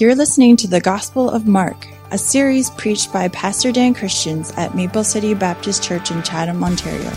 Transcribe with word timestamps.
You're 0.00 0.14
listening 0.14 0.56
to 0.56 0.66
the 0.66 0.80
Gospel 0.80 1.28
of 1.28 1.46
Mark, 1.46 1.86
a 2.10 2.16
series 2.16 2.70
preached 2.70 3.12
by 3.12 3.28
Pastor 3.28 3.70
Dan 3.70 3.92
Christians 3.92 4.50
at 4.52 4.74
Maple 4.74 5.04
City 5.04 5.34
Baptist 5.34 5.82
Church 5.82 6.10
in 6.10 6.22
Chatham, 6.22 6.64
Ontario. 6.64 7.10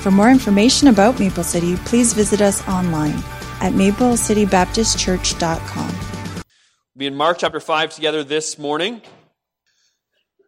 For 0.00 0.10
more 0.10 0.28
information 0.28 0.88
about 0.88 1.20
Maple 1.20 1.44
City, 1.44 1.76
please 1.84 2.14
visit 2.14 2.40
us 2.40 2.66
online 2.66 3.14
at 3.60 3.74
maplecitybaptistchurch.com. 3.74 5.94
We'll 6.34 6.42
be 6.96 7.06
in 7.06 7.14
Mark 7.14 7.38
chapter 7.38 7.60
5 7.60 7.94
together 7.94 8.24
this 8.24 8.58
morning. 8.58 9.02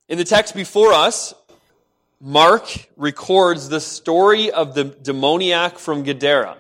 In 0.08 0.18
the 0.18 0.24
text 0.24 0.56
before 0.56 0.92
us, 0.92 1.32
Mark 2.20 2.88
records 2.96 3.68
the 3.68 3.79
story 3.79 4.50
of 4.50 4.74
the 4.74 4.82
demoniac 4.82 5.79
from 5.79 6.02
Gadara. 6.02 6.56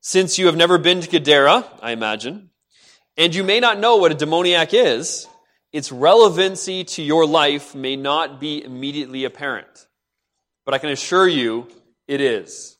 Since 0.00 0.38
you 0.38 0.46
have 0.46 0.56
never 0.56 0.78
been 0.78 1.00
to 1.00 1.08
Gadara, 1.08 1.66
I 1.82 1.90
imagine, 1.90 2.50
and 3.16 3.34
you 3.34 3.44
may 3.44 3.60
not 3.60 3.78
know 3.78 3.96
what 3.96 4.12
a 4.12 4.14
demoniac 4.14 4.72
is, 4.72 5.26
its 5.72 5.90
relevancy 5.90 6.84
to 6.84 7.02
your 7.02 7.26
life 7.26 7.74
may 7.74 7.96
not 7.96 8.40
be 8.40 8.62
immediately 8.62 9.24
apparent. 9.24 9.86
But 10.64 10.74
I 10.74 10.78
can 10.78 10.90
assure 10.90 11.26
you 11.26 11.68
it 12.06 12.20
is. 12.20 12.76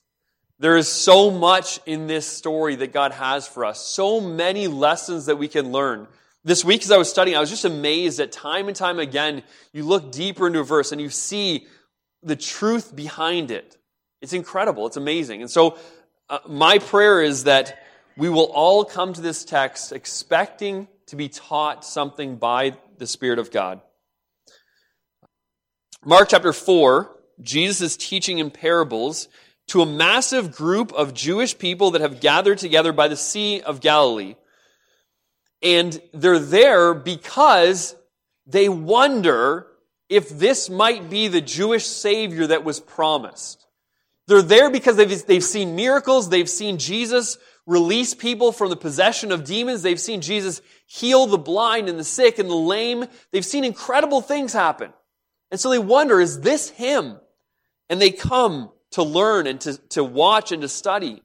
There 0.59 0.77
is 0.77 0.89
so 0.89 1.31
much 1.31 1.81
in 1.87 2.07
this 2.07 2.27
story 2.27 2.77
that 2.77 2.93
God 2.93 3.13
has 3.13 3.49
for 3.49 3.65
us, 3.65 3.85
so 3.85 4.21
many 4.21 4.69
lessons 4.69 5.27
that 5.27 5.37
we 5.37 5.49
can 5.49 5.73
learn. 5.73 6.07
This 6.45 6.65
week, 6.65 6.83
as 6.83 6.91
I 6.91 6.99
was 6.99 7.11
studying, 7.11 7.37
I 7.37 7.41
was 7.41 7.51
just 7.51 7.65
amazed 7.65 8.19
that 8.19 8.31
time 8.31 8.69
and 8.69 8.77
time 8.77 8.99
again, 8.99 9.43
you 9.73 9.85
look 9.85 10.13
deeper 10.13 10.47
into 10.47 10.61
a 10.61 10.65
verse 10.65 10.93
and 10.93 11.01
you 11.01 11.11
see 11.11 11.67
the 12.23 12.37
truth 12.37 12.95
behind 12.95 13.51
it. 13.51 13.77
It's 14.21 14.33
incredible. 14.33 14.87
It's 14.87 14.97
amazing. 14.97 15.41
And 15.41 15.51
so, 15.51 15.79
uh, 16.29 16.39
my 16.49 16.79
prayer 16.79 17.21
is 17.23 17.45
that 17.45 17.82
we 18.17 18.29
will 18.29 18.51
all 18.53 18.85
come 18.85 19.13
to 19.13 19.21
this 19.21 19.45
text 19.45 19.93
expecting 19.93 20.89
to 21.07 21.17
be 21.17 21.29
taught 21.29 21.85
something 21.85 22.37
by 22.37 22.77
the 22.99 23.07
Spirit 23.07 23.39
of 23.39 23.51
God. 23.51 23.81
Mark 26.05 26.29
chapter 26.31 26.53
4, 26.53 27.11
Jesus 27.41 27.81
is 27.81 27.97
teaching 27.97 28.39
in 28.39 28.51
parables 28.51 29.29
to 29.69 29.83
a 29.83 29.87
massive 29.87 30.53
group 30.53 30.93
of 30.93 31.15
Jewish 31.15 31.57
people 31.57 31.93
that 31.93 32.01
have 32.01 32.21
gathered 32.21 32.59
together 32.59 32.93
by 32.93 33.09
the 33.09 33.17
Sea 33.17 33.61
of 33.63 33.81
Galilee. 33.81 34.35
And 35.63 36.01
they're 36.13 36.39
there 36.39 36.93
because 36.93 37.95
they 38.47 38.69
wonder 38.69 39.67
if 40.09 40.29
this 40.29 40.69
might 40.69 41.09
be 41.09 41.29
the 41.29 41.41
Jewish 41.41 41.87
Savior 41.87 42.49
that 42.49 42.65
was 42.65 42.81
promised. 42.81 43.65
They're 44.27 44.43
there 44.43 44.71
because 44.71 44.97
they've, 44.97 45.27
they've 45.27 45.43
seen 45.43 45.77
miracles, 45.77 46.29
they've 46.29 46.51
seen 46.51 46.79
Jesus 46.79 47.39
release 47.67 48.15
people 48.15 48.53
from 48.53 48.71
the 48.71 48.77
possession 48.77 49.33
of 49.33 49.45
demons. 49.45 49.83
They've 49.83 50.01
seen 50.01 50.21
Jesus 50.21 50.61
heal 50.87 51.27
the 51.27 51.39
blind 51.39 51.89
and 51.89 51.99
the 51.99 52.05
sick 52.05 52.39
and 52.39 52.51
the 52.51 52.55
lame. 52.55 53.05
They've 53.31 53.45
seen 53.45 53.65
incredible 53.65 54.21
things 54.21 54.53
happen. 54.53 54.93
And 55.51 55.61
so 55.61 55.71
they 55.71 55.79
wonder, 55.79 56.21
is 56.21 56.41
this 56.41 56.71
him? 56.71 57.19
And 57.89 58.01
they 58.01 58.11
come 58.11 58.71
to 58.93 59.03
learn 59.03 59.47
and 59.47 59.61
to, 59.63 59.77
to 59.91 60.03
watch 60.03 60.53
and 60.53 60.63
to 60.63 60.69
study. 60.69 61.23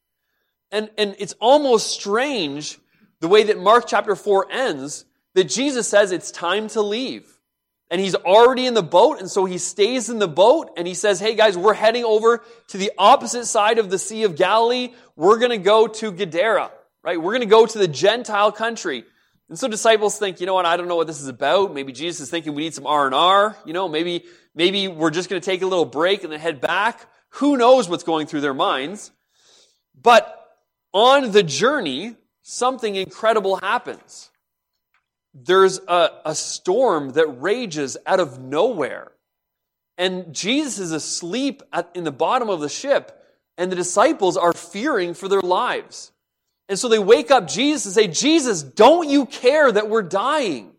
And, 0.71 0.89
and 0.97 1.15
it's 1.17 1.35
almost 1.39 1.91
strange 1.91 2.77
the 3.19 3.27
way 3.27 3.43
that 3.43 3.59
Mark 3.59 3.85
chapter 3.87 4.15
4 4.15 4.51
ends, 4.51 5.05
that 5.33 5.45
Jesus 5.45 5.87
says 5.87 6.11
it's 6.11 6.31
time 6.31 6.67
to 6.69 6.81
leave. 6.81 7.36
And 7.89 8.01
he's 8.01 8.15
already 8.15 8.65
in 8.65 8.73
the 8.73 8.83
boat, 8.83 9.19
and 9.19 9.31
so 9.31 9.45
he 9.45 9.57
stays 9.57 10.09
in 10.09 10.19
the 10.19 10.27
boat, 10.27 10.71
and 10.75 10.85
he 10.85 10.93
says, 10.93 11.19
Hey 11.19 11.35
guys, 11.35 11.57
we're 11.57 11.73
heading 11.73 12.03
over 12.03 12.43
to 12.67 12.77
the 12.77 12.91
opposite 12.97 13.45
side 13.45 13.79
of 13.79 13.89
the 13.89 13.97
Sea 13.97 14.23
of 14.23 14.35
Galilee. 14.35 14.93
We're 15.15 15.39
gonna 15.39 15.57
go 15.57 15.87
to 15.87 16.11
Gadara, 16.11 16.71
right? 17.03 17.21
We're 17.21 17.31
gonna 17.31 17.45
go 17.45 17.65
to 17.65 17.77
the 17.77 17.87
Gentile 17.87 18.51
country. 18.51 19.05
And 19.47 19.57
so 19.57 19.69
disciples 19.69 20.19
think, 20.19 20.41
you 20.41 20.45
know 20.45 20.53
what, 20.53 20.65
I 20.65 20.75
don't 20.75 20.89
know 20.89 20.97
what 20.97 21.07
this 21.07 21.21
is 21.21 21.29
about. 21.29 21.73
Maybe 21.73 21.93
Jesus 21.93 22.21
is 22.21 22.29
thinking 22.29 22.53
we 22.53 22.63
need 22.63 22.73
some 22.73 22.85
R&R, 22.85 23.55
you 23.65 23.71
know, 23.71 23.87
maybe, 23.87 24.25
maybe 24.53 24.89
we're 24.89 25.11
just 25.11 25.29
gonna 25.29 25.39
take 25.39 25.61
a 25.61 25.67
little 25.67 25.85
break 25.85 26.23
and 26.23 26.33
then 26.33 26.41
head 26.41 26.59
back. 26.59 27.07
Who 27.35 27.55
knows 27.55 27.87
what's 27.87 28.03
going 28.03 28.27
through 28.27 28.41
their 28.41 28.53
minds? 28.53 29.11
But 29.99 30.33
on 30.93 31.31
the 31.31 31.43
journey, 31.43 32.17
something 32.41 32.95
incredible 32.95 33.57
happens 33.57 34.29
there's 35.43 35.79
a, 35.87 36.09
a 36.25 36.35
storm 36.35 37.11
that 37.11 37.27
rages 37.27 37.97
out 38.05 38.19
of 38.19 38.39
nowhere. 38.39 39.11
And 39.97 40.33
Jesus 40.33 40.79
is 40.79 40.91
asleep 40.91 41.63
at, 41.71 41.89
in 41.93 42.03
the 42.03 42.11
bottom 42.11 42.49
of 42.49 42.59
the 42.59 42.69
ship, 42.69 43.23
and 43.57 43.71
the 43.71 43.75
disciples 43.75 44.37
are 44.37 44.53
fearing 44.53 45.13
for 45.13 45.27
their 45.27 45.41
lives. 45.41 46.11
And 46.69 46.77
so 46.77 46.89
they 46.89 46.99
wake 46.99 47.31
up 47.31 47.47
Jesus 47.47 47.85
and 47.85 47.95
say, 47.95 48.07
Jesus, 48.07 48.61
don't 48.61 49.09
you 49.09 49.25
care 49.25 49.71
that 49.71 49.89
we're 49.89 50.03
dying? 50.03 50.73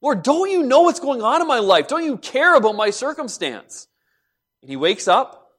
Lord, 0.00 0.22
don't 0.22 0.50
you 0.50 0.64
know 0.64 0.80
what's 0.82 1.00
going 1.00 1.22
on 1.22 1.40
in 1.40 1.46
my 1.46 1.60
life? 1.60 1.86
Don't 1.86 2.04
you 2.04 2.16
care 2.16 2.56
about 2.56 2.74
my 2.74 2.90
circumstance? 2.90 3.86
And 4.60 4.68
he 4.68 4.76
wakes 4.76 5.06
up 5.06 5.52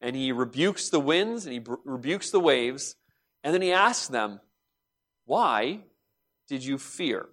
and 0.00 0.16
he 0.16 0.32
rebukes 0.32 0.88
the 0.88 1.00
winds 1.00 1.46
and 1.46 1.52
he 1.54 1.62
rebukes 1.84 2.30
the 2.30 2.40
waves. 2.40 2.96
And 3.44 3.54
then 3.54 3.62
he 3.62 3.72
asks 3.72 4.08
them, 4.08 4.40
Why 5.26 5.80
did 6.48 6.64
you 6.64 6.76
fear? 6.76 7.28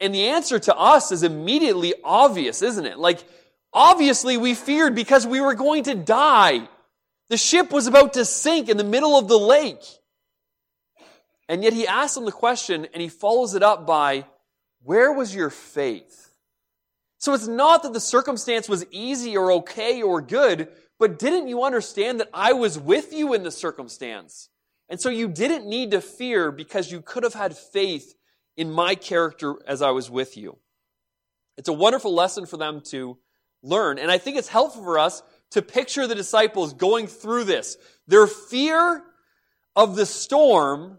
And 0.00 0.14
the 0.14 0.28
answer 0.28 0.58
to 0.58 0.76
us 0.76 1.10
is 1.10 1.22
immediately 1.22 1.94
obvious, 2.04 2.62
isn't 2.62 2.86
it? 2.86 2.98
Like, 2.98 3.24
obviously 3.72 4.36
we 4.36 4.54
feared 4.54 4.94
because 4.94 5.26
we 5.26 5.40
were 5.40 5.54
going 5.54 5.84
to 5.84 5.94
die. 5.94 6.68
The 7.28 7.36
ship 7.36 7.72
was 7.72 7.86
about 7.86 8.12
to 8.14 8.24
sink 8.24 8.68
in 8.68 8.76
the 8.76 8.84
middle 8.84 9.18
of 9.18 9.28
the 9.28 9.38
lake. 9.38 9.82
And 11.48 11.62
yet 11.62 11.72
he 11.72 11.86
asks 11.86 12.14
them 12.14 12.24
the 12.24 12.32
question 12.32 12.86
and 12.92 13.00
he 13.02 13.08
follows 13.08 13.54
it 13.54 13.62
up 13.62 13.86
by, 13.86 14.26
where 14.82 15.12
was 15.12 15.34
your 15.34 15.50
faith? 15.50 16.34
So 17.18 17.32
it's 17.32 17.48
not 17.48 17.82
that 17.82 17.92
the 17.92 18.00
circumstance 18.00 18.68
was 18.68 18.84
easy 18.90 19.36
or 19.36 19.50
okay 19.52 20.02
or 20.02 20.20
good, 20.20 20.68
but 20.98 21.18
didn't 21.18 21.48
you 21.48 21.62
understand 21.62 22.20
that 22.20 22.30
I 22.34 22.52
was 22.52 22.78
with 22.78 23.12
you 23.12 23.32
in 23.32 23.42
the 23.42 23.50
circumstance? 23.50 24.50
And 24.88 25.00
so 25.00 25.08
you 25.08 25.28
didn't 25.28 25.66
need 25.66 25.92
to 25.92 26.00
fear 26.00 26.52
because 26.52 26.92
you 26.92 27.00
could 27.00 27.24
have 27.24 27.34
had 27.34 27.56
faith 27.56 28.14
in 28.56 28.70
my 28.70 28.94
character 28.94 29.56
as 29.66 29.82
I 29.82 29.90
was 29.90 30.10
with 30.10 30.36
you. 30.36 30.58
It's 31.56 31.68
a 31.68 31.74
wonderful 31.74 32.14
lesson 32.14 32.46
for 32.46 32.56
them 32.56 32.80
to 32.86 33.18
learn. 33.62 33.98
And 33.98 34.10
I 34.10 34.18
think 34.18 34.36
it's 34.36 34.48
helpful 34.48 34.82
for 34.82 34.98
us 34.98 35.22
to 35.50 35.62
picture 35.62 36.06
the 36.06 36.14
disciples 36.14 36.74
going 36.74 37.06
through 37.06 37.44
this. 37.44 37.76
Their 38.06 38.26
fear 38.26 39.02
of 39.74 39.96
the 39.96 40.06
storm 40.06 40.98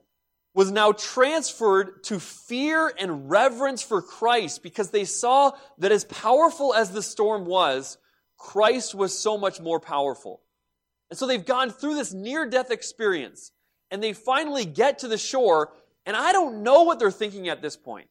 was 0.53 0.71
now 0.71 0.91
transferred 0.91 2.03
to 2.05 2.19
fear 2.19 2.91
and 2.97 3.29
reverence 3.29 3.83
for 3.83 4.01
Christ 4.01 4.63
because 4.63 4.89
they 4.89 5.05
saw 5.05 5.51
that 5.77 5.91
as 5.91 6.03
powerful 6.05 6.73
as 6.73 6.91
the 6.91 7.03
storm 7.03 7.45
was, 7.45 7.97
Christ 8.37 8.95
was 8.95 9.17
so 9.17 9.37
much 9.37 9.59
more 9.59 9.79
powerful. 9.79 10.41
And 11.09 11.17
so 11.17 11.27
they've 11.27 11.45
gone 11.45 11.69
through 11.69 11.95
this 11.95 12.13
near 12.13 12.47
death 12.47 12.71
experience 12.71 13.51
and 13.91 14.01
they 14.01 14.13
finally 14.13 14.65
get 14.65 14.99
to 14.99 15.07
the 15.07 15.17
shore 15.17 15.71
and 16.07 16.15
I 16.15 16.31
don't 16.31 16.63
know 16.63 16.83
what 16.83 16.99
they're 16.99 17.11
thinking 17.11 17.49
at 17.49 17.61
this 17.61 17.75
point. 17.75 18.07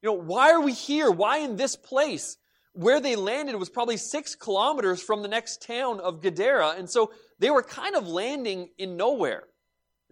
You 0.00 0.10
know, 0.10 0.14
why 0.14 0.52
are 0.52 0.60
we 0.60 0.72
here? 0.72 1.10
Why 1.10 1.38
in 1.38 1.56
this 1.56 1.74
place? 1.74 2.36
Where 2.74 3.00
they 3.00 3.16
landed 3.16 3.56
was 3.56 3.68
probably 3.68 3.96
six 3.96 4.36
kilometers 4.36 5.02
from 5.02 5.22
the 5.22 5.28
next 5.28 5.60
town 5.66 5.98
of 5.98 6.22
Gadara. 6.22 6.74
And 6.78 6.88
so 6.88 7.10
they 7.40 7.50
were 7.50 7.62
kind 7.62 7.96
of 7.96 8.06
landing 8.06 8.68
in 8.78 8.96
nowhere. 8.96 9.44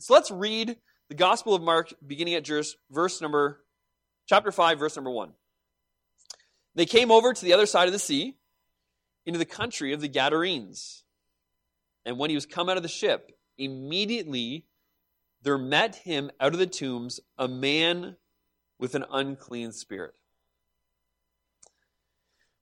So 0.00 0.14
let's 0.14 0.32
read 0.32 0.76
the 1.08 1.14
Gospel 1.14 1.54
of 1.54 1.62
Mark, 1.62 1.94
beginning 2.04 2.34
at 2.34 2.48
verse 2.90 3.20
number, 3.20 3.62
chapter 4.28 4.50
5, 4.50 4.80
verse 4.80 4.96
number 4.96 5.10
1. 5.10 5.32
They 6.74 6.86
came 6.86 7.12
over 7.12 7.32
to 7.32 7.44
the 7.44 7.52
other 7.52 7.66
side 7.66 7.86
of 7.86 7.92
the 7.92 8.00
sea, 8.00 8.34
into 9.26 9.38
the 9.38 9.44
country 9.44 9.92
of 9.92 10.00
the 10.00 10.08
Gadarenes. 10.08 11.04
And 12.04 12.18
when 12.18 12.30
he 12.30 12.36
was 12.36 12.46
come 12.46 12.68
out 12.68 12.78
of 12.78 12.82
the 12.82 12.88
ship, 12.88 13.30
immediately 13.58 14.66
there 15.42 15.58
met 15.58 15.96
him 15.96 16.30
out 16.40 16.52
of 16.52 16.58
the 16.58 16.66
tombs 16.66 17.20
a 17.38 17.48
man 17.48 18.16
with 18.78 18.94
an 18.94 19.04
unclean 19.10 19.72
spirit. 19.72 20.14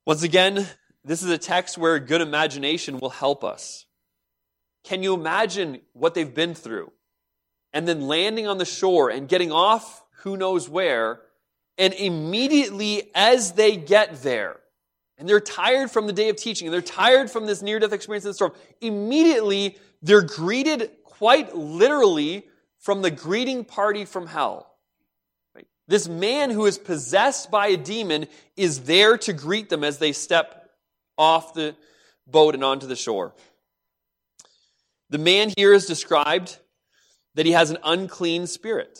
Once 0.05 0.23
again, 0.23 0.67
this 1.03 1.23
is 1.23 1.29
a 1.29 1.37
text 1.37 1.77
where 1.77 1.99
good 1.99 2.21
imagination 2.21 2.99
will 2.99 3.09
help 3.09 3.43
us. 3.43 3.85
Can 4.83 5.03
you 5.03 5.13
imagine 5.13 5.81
what 5.93 6.13
they've 6.13 6.33
been 6.33 6.55
through? 6.55 6.91
And 7.73 7.87
then 7.87 8.01
landing 8.01 8.47
on 8.47 8.57
the 8.57 8.65
shore 8.65 9.09
and 9.09 9.29
getting 9.29 9.51
off 9.51 10.03
who 10.23 10.37
knows 10.37 10.67
where, 10.67 11.21
and 11.77 11.93
immediately 11.93 13.09
as 13.15 13.53
they 13.53 13.77
get 13.77 14.21
there, 14.21 14.59
and 15.17 15.29
they're 15.29 15.39
tired 15.39 15.89
from 15.89 16.07
the 16.07 16.13
day 16.13 16.29
of 16.29 16.35
teaching, 16.35 16.67
and 16.67 16.73
they're 16.73 16.81
tired 16.81 17.29
from 17.29 17.45
this 17.45 17.61
near 17.61 17.79
death 17.79 17.93
experience 17.93 18.25
in 18.25 18.29
the 18.29 18.35
storm, 18.35 18.53
immediately 18.81 19.77
they're 20.01 20.21
greeted 20.23 20.91
quite 21.03 21.55
literally 21.55 22.43
from 22.81 23.01
the 23.01 23.11
greeting 23.11 23.63
party 23.63 24.05
from 24.05 24.27
hell. 24.27 24.67
This 25.87 26.07
man 26.07 26.51
who 26.51 26.65
is 26.65 26.77
possessed 26.77 27.51
by 27.51 27.67
a 27.67 27.77
demon 27.77 28.27
is 28.55 28.81
there 28.81 29.17
to 29.19 29.33
greet 29.33 29.69
them 29.69 29.83
as 29.83 29.97
they 29.97 30.11
step 30.11 30.69
off 31.17 31.53
the 31.53 31.75
boat 32.27 32.55
and 32.55 32.63
onto 32.63 32.87
the 32.87 32.95
shore. 32.95 33.33
The 35.09 35.17
man 35.17 35.51
here 35.57 35.73
is 35.73 35.85
described 35.85 36.57
that 37.35 37.45
he 37.45 37.51
has 37.51 37.71
an 37.71 37.77
unclean 37.83 38.47
spirit. 38.47 38.99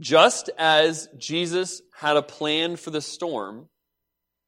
Just 0.00 0.50
as 0.58 1.08
Jesus 1.16 1.80
had 1.94 2.16
a 2.16 2.22
plan 2.22 2.76
for 2.76 2.90
the 2.90 3.00
storm, 3.00 3.68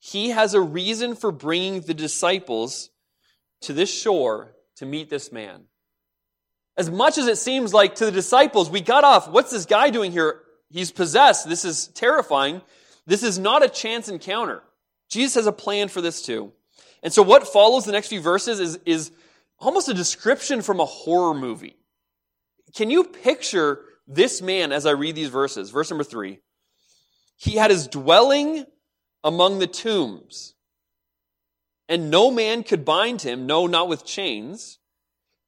he 0.00 0.30
has 0.30 0.54
a 0.54 0.60
reason 0.60 1.14
for 1.14 1.30
bringing 1.30 1.82
the 1.82 1.94
disciples 1.94 2.90
to 3.62 3.72
this 3.72 3.92
shore 3.92 4.54
to 4.76 4.86
meet 4.86 5.08
this 5.08 5.30
man. 5.30 5.64
As 6.76 6.90
much 6.90 7.18
as 7.18 7.26
it 7.26 7.38
seems 7.38 7.72
like 7.72 7.96
to 7.96 8.06
the 8.06 8.12
disciples, 8.12 8.68
we 8.68 8.80
got 8.80 9.04
off, 9.04 9.28
what's 9.28 9.50
this 9.50 9.66
guy 9.66 9.90
doing 9.90 10.10
here? 10.12 10.40
He's 10.70 10.90
possessed. 10.90 11.48
This 11.48 11.64
is 11.64 11.88
terrifying. 11.88 12.62
This 13.06 13.22
is 13.22 13.38
not 13.38 13.64
a 13.64 13.68
chance 13.68 14.08
encounter. 14.08 14.62
Jesus 15.08 15.34
has 15.34 15.46
a 15.46 15.52
plan 15.52 15.88
for 15.88 16.00
this 16.00 16.22
too. 16.22 16.52
And 17.02 17.12
so 17.12 17.22
what 17.22 17.46
follows 17.46 17.84
the 17.84 17.92
next 17.92 18.08
few 18.08 18.20
verses 18.20 18.58
is, 18.58 18.78
is 18.84 19.12
almost 19.58 19.88
a 19.88 19.94
description 19.94 20.62
from 20.62 20.80
a 20.80 20.84
horror 20.84 21.34
movie. 21.34 21.76
Can 22.74 22.90
you 22.90 23.04
picture 23.04 23.80
this 24.08 24.42
man 24.42 24.72
as 24.72 24.86
I 24.86 24.92
read 24.92 25.14
these 25.14 25.28
verses? 25.28 25.70
Verse 25.70 25.90
number 25.90 26.04
three. 26.04 26.40
He 27.36 27.56
had 27.56 27.70
his 27.70 27.86
dwelling 27.86 28.64
among 29.22 29.58
the 29.58 29.66
tombs, 29.66 30.54
and 31.88 32.10
no 32.10 32.30
man 32.30 32.62
could 32.62 32.84
bind 32.84 33.22
him, 33.22 33.46
no, 33.46 33.66
not 33.66 33.88
with 33.88 34.04
chains, 34.04 34.78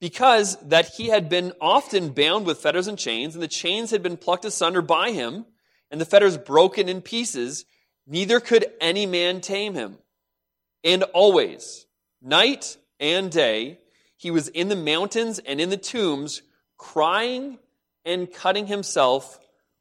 because 0.00 0.56
that 0.68 0.94
he 0.96 1.08
had 1.08 1.28
been 1.28 1.52
often 1.60 2.10
bound 2.10 2.46
with 2.46 2.58
fetters 2.58 2.86
and 2.86 2.98
chains, 2.98 3.34
and 3.34 3.42
the 3.42 3.48
chains 3.48 3.90
had 3.90 4.02
been 4.02 4.16
plucked 4.16 4.44
asunder 4.44 4.82
by 4.82 5.10
him, 5.10 5.46
and 5.90 6.00
the 6.00 6.04
fetters 6.04 6.36
broken 6.36 6.88
in 6.88 7.00
pieces, 7.00 7.64
neither 8.06 8.40
could 8.40 8.66
any 8.80 9.06
man 9.06 9.40
tame 9.40 9.74
him. 9.74 9.98
And 10.84 11.02
always, 11.14 11.86
night 12.20 12.76
and 13.00 13.30
day, 13.30 13.78
he 14.16 14.30
was 14.30 14.48
in 14.48 14.68
the 14.68 14.76
mountains 14.76 15.38
and 15.38 15.60
in 15.60 15.70
the 15.70 15.76
tombs, 15.76 16.42
crying 16.76 17.58
and 18.04 18.32
cutting 18.32 18.66
himself 18.66 19.38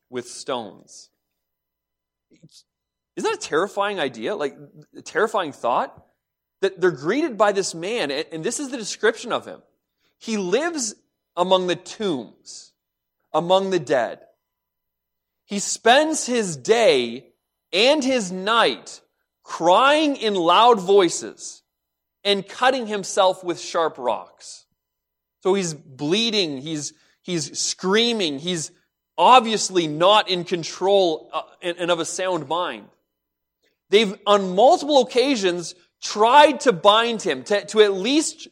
with 0.10 0.28
stones. 0.28 1.10
Isn't 3.16 3.30
that 3.30 3.46
a 3.46 3.48
terrifying 3.48 4.00
idea? 4.00 4.36
Like, 4.36 4.58
a 4.96 5.02
terrifying 5.02 5.52
thought? 5.52 6.06
That 6.62 6.80
they're 6.80 6.92
greeted 6.92 7.38
by 7.38 7.52
this 7.52 7.76
man, 7.76 8.12
and 8.12 8.44
this 8.44 8.60
is 8.60 8.70
the 8.70 8.78
description 8.78 9.32
of 9.32 9.46
him. 9.46 9.62
He 10.26 10.38
lives 10.38 10.96
among 11.38 11.68
the 11.68 11.76
tombs, 11.76 12.74
among 13.32 13.70
the 13.70 13.80
dead. 13.80 14.22
He 15.46 15.60
spends 15.60 16.26
his 16.26 16.58
day 16.58 17.28
and 17.72 18.04
his 18.04 18.32
night 18.32 19.02
crying 19.44 20.16
in 20.16 20.34
loud 20.34 20.80
voices 20.80 21.62
and 22.24 22.48
cutting 22.48 22.88
himself 22.88 23.44
with 23.44 23.60
sharp 23.60 24.00
rocks. 24.00 24.66
So 25.44 25.54
he's 25.54 25.76
bleeding, 25.76 26.58
he's, 26.58 26.94
he's 27.22 27.60
screaming, 27.60 28.40
he's 28.40 28.72
obviously 29.20 29.86
not 29.86 30.28
in 30.28 30.44
control 30.44 31.30
uh, 31.32 31.44
and 31.62 31.92
of 31.92 32.00
a 32.00 32.06
sound 32.06 32.48
mind. 32.48 32.88
They've, 33.92 34.18
on 34.26 34.56
multiple 34.56 35.04
occasions, 35.04 35.76
tried 36.02 36.62
to 36.62 36.74
bind 36.74 37.22
him, 37.22 37.44
to, 37.44 37.64
to 37.66 37.82
at 37.82 37.94
least 37.94 38.48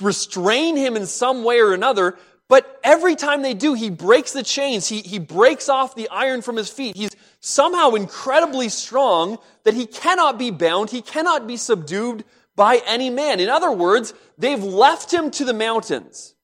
restrain 0.00 0.76
him 0.76 0.96
in 0.96 1.06
some 1.06 1.44
way 1.44 1.60
or 1.60 1.72
another, 1.72 2.16
but 2.48 2.78
every 2.84 3.16
time 3.16 3.42
they 3.42 3.54
do, 3.54 3.74
he 3.74 3.90
breaks 3.90 4.32
the 4.32 4.42
chains. 4.42 4.88
He, 4.88 5.00
he 5.00 5.18
breaks 5.18 5.68
off 5.68 5.96
the 5.96 6.08
iron 6.10 6.42
from 6.42 6.56
his 6.56 6.68
feet. 6.68 6.96
He's 6.96 7.10
somehow 7.40 7.90
incredibly 7.90 8.68
strong 8.68 9.38
that 9.64 9.74
he 9.74 9.86
cannot 9.86 10.38
be 10.38 10.50
bound. 10.50 10.90
He 10.90 11.02
cannot 11.02 11.46
be 11.46 11.56
subdued 11.56 12.24
by 12.54 12.80
any 12.86 13.10
man. 13.10 13.40
In 13.40 13.48
other 13.48 13.72
words, 13.72 14.14
they've 14.38 14.62
left 14.62 15.12
him 15.12 15.30
to 15.32 15.44
the 15.44 15.54
mountains. 15.54 16.34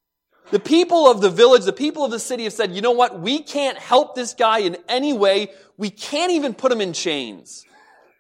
The 0.50 0.58
people 0.58 1.10
of 1.10 1.20
the 1.20 1.30
village, 1.30 1.64
the 1.64 1.72
people 1.72 2.04
of 2.04 2.10
the 2.10 2.18
city 2.18 2.44
have 2.44 2.52
said, 2.52 2.74
you 2.74 2.82
know 2.82 2.90
what? 2.90 3.20
We 3.20 3.40
can't 3.40 3.78
help 3.78 4.14
this 4.14 4.34
guy 4.34 4.58
in 4.58 4.76
any 4.88 5.12
way. 5.12 5.48
We 5.78 5.88
can't 5.88 6.32
even 6.32 6.52
put 6.52 6.72
him 6.72 6.80
in 6.80 6.92
chains. 6.92 7.64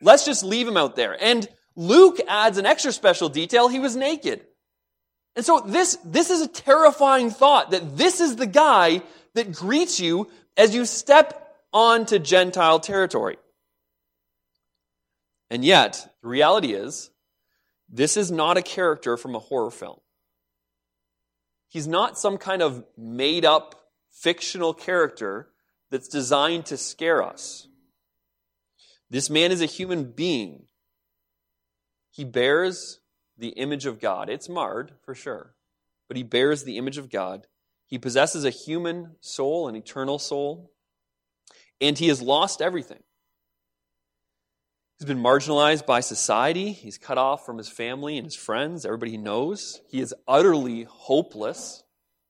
Let's 0.00 0.24
just 0.24 0.42
leave 0.42 0.66
him 0.66 0.76
out 0.76 0.96
there. 0.96 1.16
And 1.22 1.46
Luke 1.76 2.20
adds 2.28 2.58
an 2.58 2.64
extra 2.64 2.92
special 2.92 3.28
detail. 3.28 3.68
He 3.68 3.80
was 3.80 3.96
naked. 3.96 4.46
And 5.34 5.44
so 5.44 5.60
this, 5.60 5.96
this 6.04 6.30
is 6.30 6.42
a 6.42 6.48
terrifying 6.48 7.30
thought 7.30 7.70
that 7.70 7.96
this 7.96 8.20
is 8.20 8.36
the 8.36 8.46
guy 8.46 9.02
that 9.34 9.52
greets 9.52 9.98
you 9.98 10.28
as 10.56 10.74
you 10.74 10.84
step 10.84 11.56
onto 11.72 12.18
Gentile 12.18 12.80
territory. 12.80 13.38
And 15.50 15.64
yet, 15.64 16.14
the 16.22 16.28
reality 16.28 16.72
is, 16.72 17.10
this 17.88 18.16
is 18.16 18.30
not 18.30 18.56
a 18.56 18.62
character 18.62 19.16
from 19.16 19.34
a 19.34 19.38
horror 19.38 19.70
film. 19.70 19.98
He's 21.68 21.86
not 21.86 22.18
some 22.18 22.38
kind 22.38 22.62
of 22.62 22.84
made 22.96 23.44
up 23.44 23.74
fictional 24.10 24.74
character 24.74 25.48
that's 25.90 26.08
designed 26.08 26.66
to 26.66 26.76
scare 26.76 27.22
us. 27.22 27.66
This 29.10 29.28
man 29.28 29.52
is 29.52 29.60
a 29.60 29.66
human 29.66 30.04
being. 30.04 30.64
He 32.10 32.24
bears 32.24 33.00
the 33.42 33.48
image 33.48 33.84
of 33.84 34.00
God. 34.00 34.30
It's 34.30 34.48
marred, 34.48 34.92
for 35.04 35.14
sure, 35.14 35.54
but 36.08 36.16
he 36.16 36.22
bears 36.22 36.62
the 36.62 36.78
image 36.78 36.96
of 36.96 37.10
God. 37.10 37.48
He 37.86 37.98
possesses 37.98 38.44
a 38.44 38.50
human 38.50 39.16
soul, 39.20 39.68
an 39.68 39.76
eternal 39.76 40.18
soul, 40.18 40.70
and 41.80 41.98
he 41.98 42.08
has 42.08 42.22
lost 42.22 42.62
everything. 42.62 43.02
He's 44.98 45.08
been 45.08 45.18
marginalized 45.22 45.84
by 45.84 45.98
society. 45.98 46.70
He's 46.70 46.96
cut 46.96 47.18
off 47.18 47.44
from 47.44 47.58
his 47.58 47.68
family 47.68 48.16
and 48.16 48.24
his 48.24 48.36
friends, 48.36 48.86
everybody 48.86 49.10
he 49.10 49.16
knows. 49.16 49.80
He 49.88 50.00
is 50.00 50.14
utterly 50.28 50.84
hopeless, 50.84 51.82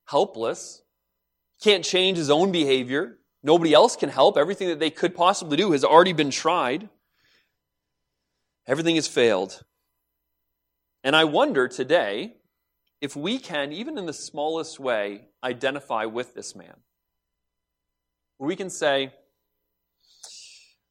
helpless. 0.07 0.83
Can't 1.63 1.85
change 1.85 2.17
his 2.17 2.31
own 2.31 2.51
behavior. 2.51 3.19
Nobody 3.43 3.75
else 3.75 3.95
can 3.95 4.09
help. 4.09 4.39
Everything 4.39 4.69
that 4.69 4.81
they 4.81 4.91
could 4.91 5.15
possibly 5.15 5.59
do 5.59 5.73
has 5.73 5.85
already 5.85 6.15
been 6.15 6.31
tried. 6.31 6.89
Everything 8.67 8.95
has 8.95 9.07
failed. 9.07 9.63
And 11.05 11.17
I 11.17 11.25
wonder 11.25 11.69
today 11.69 12.35
if 13.01 13.17
we 13.17 13.39
can, 13.39 13.73
even 13.73 13.99
in 13.99 14.07
the 14.07 14.13
smallest 14.13 14.79
way, 14.79 15.27
identify 15.43 16.05
with 16.05 16.35
this 16.35 16.55
man. 16.55 16.75
Where 18.39 18.47
we 18.47 18.57
can 18.57 18.71
say, 18.71 19.13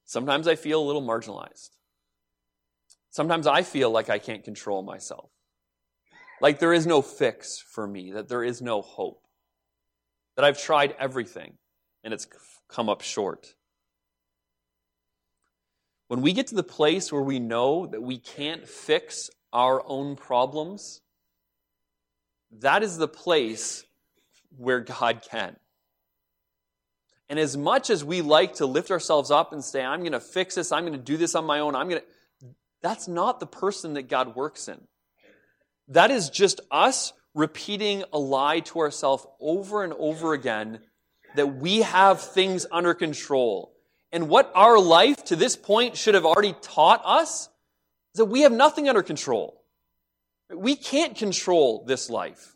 sometimes 0.06 0.48
I 0.48 0.56
feel 0.56 0.82
a 0.82 0.86
little 0.86 1.02
marginalized. 1.02 1.70
Sometimes 3.12 3.48
I 3.48 3.64
feel 3.64 3.92
like 3.92 4.10
I 4.10 4.20
can't 4.20 4.44
control 4.44 4.84
myself. 4.84 5.30
Like 6.42 6.60
there 6.60 6.74
is 6.74 6.86
no 6.86 7.02
fix 7.02 7.60
for 7.60 7.88
me, 7.88 8.12
that 8.12 8.28
there 8.28 8.44
is 8.44 8.62
no 8.62 8.82
hope. 8.82 9.24
That 10.36 10.46
I've 10.46 10.62
tried 10.62 10.96
everything 11.00 11.54
and 12.04 12.14
it's 12.14 12.28
come 12.68 12.90
up 12.90 13.02
short. 13.02 13.56
When 16.08 16.22
we 16.22 16.34
get 16.34 16.48
to 16.48 16.56
the 16.56 16.64
place 16.64 17.12
where 17.12 17.22
we 17.22 17.40
know 17.40 17.86
that 17.86 18.02
we 18.02 18.18
can't 18.18 18.68
fix 18.68 19.30
our 19.54 19.84
own 19.86 20.16
problems, 20.16 21.02
that 22.60 22.84
is 22.84 22.98
the 22.98 23.08
place 23.08 23.86
where 24.58 24.80
God 24.82 25.22
can. 25.30 25.56
And 27.30 27.40
as 27.40 27.56
much 27.56 27.90
as 27.90 28.04
we 28.04 28.22
like 28.22 28.56
to 28.56 28.66
lift 28.66 28.92
ourselves 28.92 29.32
up 29.32 29.54
and 29.54 29.64
say, 29.64 29.84
I'm 29.84 30.02
going 30.02 30.12
to 30.12 30.20
fix 30.20 30.56
this, 30.56 30.72
I'm 30.72 30.84
going 30.84 30.98
to 30.98 31.00
do 31.00 31.16
this 31.16 31.34
on 31.34 31.46
my 31.46 31.60
own, 31.60 31.76
I'm 31.76 31.88
going 31.88 32.02
to, 32.02 32.48
that's 32.82 33.08
not 33.08 33.40
the 33.40 33.48
person 33.48 33.94
that 33.94 34.10
God 34.10 34.36
works 34.36 34.68
in. 34.68 34.82
That 35.88 36.12
is 36.12 36.30
just 36.30 36.60
us 36.70 37.14
repeating 37.34 38.04
a 38.12 38.20
lie 38.20 38.60
to 38.60 38.80
ourselves 38.80 39.26
over 39.40 39.84
and 39.84 39.94
over 39.94 40.34
again 40.34 40.80
that 41.36 41.56
we 41.56 41.84
have 41.84 42.22
things 42.22 42.66
under 42.72 42.94
control. 42.94 43.74
And 44.12 44.28
what 44.28 44.52
our 44.54 44.78
life 44.78 45.24
to 45.26 45.38
this 45.38 45.56
point 45.56 45.96
should 45.96 46.16
have 46.16 46.26
already 46.26 46.54
taught 46.62 47.02
us 47.06 47.48
is 48.14 48.20
that 48.20 48.26
we 48.26 48.42
have 48.42 48.52
nothing 48.52 48.90
under 48.90 49.04
control. 49.04 49.64
We 50.54 50.76
can't 50.76 51.16
control 51.16 51.86
this 51.86 52.10
life. 52.10 52.56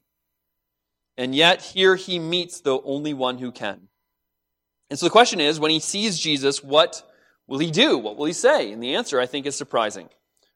And 1.17 1.33
yet, 1.33 1.61
here 1.61 1.95
he 1.95 2.19
meets 2.19 2.59
the 2.59 2.79
only 2.81 3.13
one 3.13 3.37
who 3.37 3.51
can. 3.51 3.87
And 4.89 4.99
so 4.99 5.05
the 5.05 5.11
question 5.11 5.39
is 5.39 5.59
when 5.59 5.71
he 5.71 5.79
sees 5.79 6.19
Jesus, 6.19 6.63
what 6.63 7.01
will 7.47 7.59
he 7.59 7.71
do? 7.71 7.97
What 7.97 8.17
will 8.17 8.25
he 8.25 8.33
say? 8.33 8.71
And 8.71 8.83
the 8.83 8.95
answer, 8.95 9.19
I 9.19 9.25
think, 9.25 9.45
is 9.45 9.55
surprising. 9.55 10.09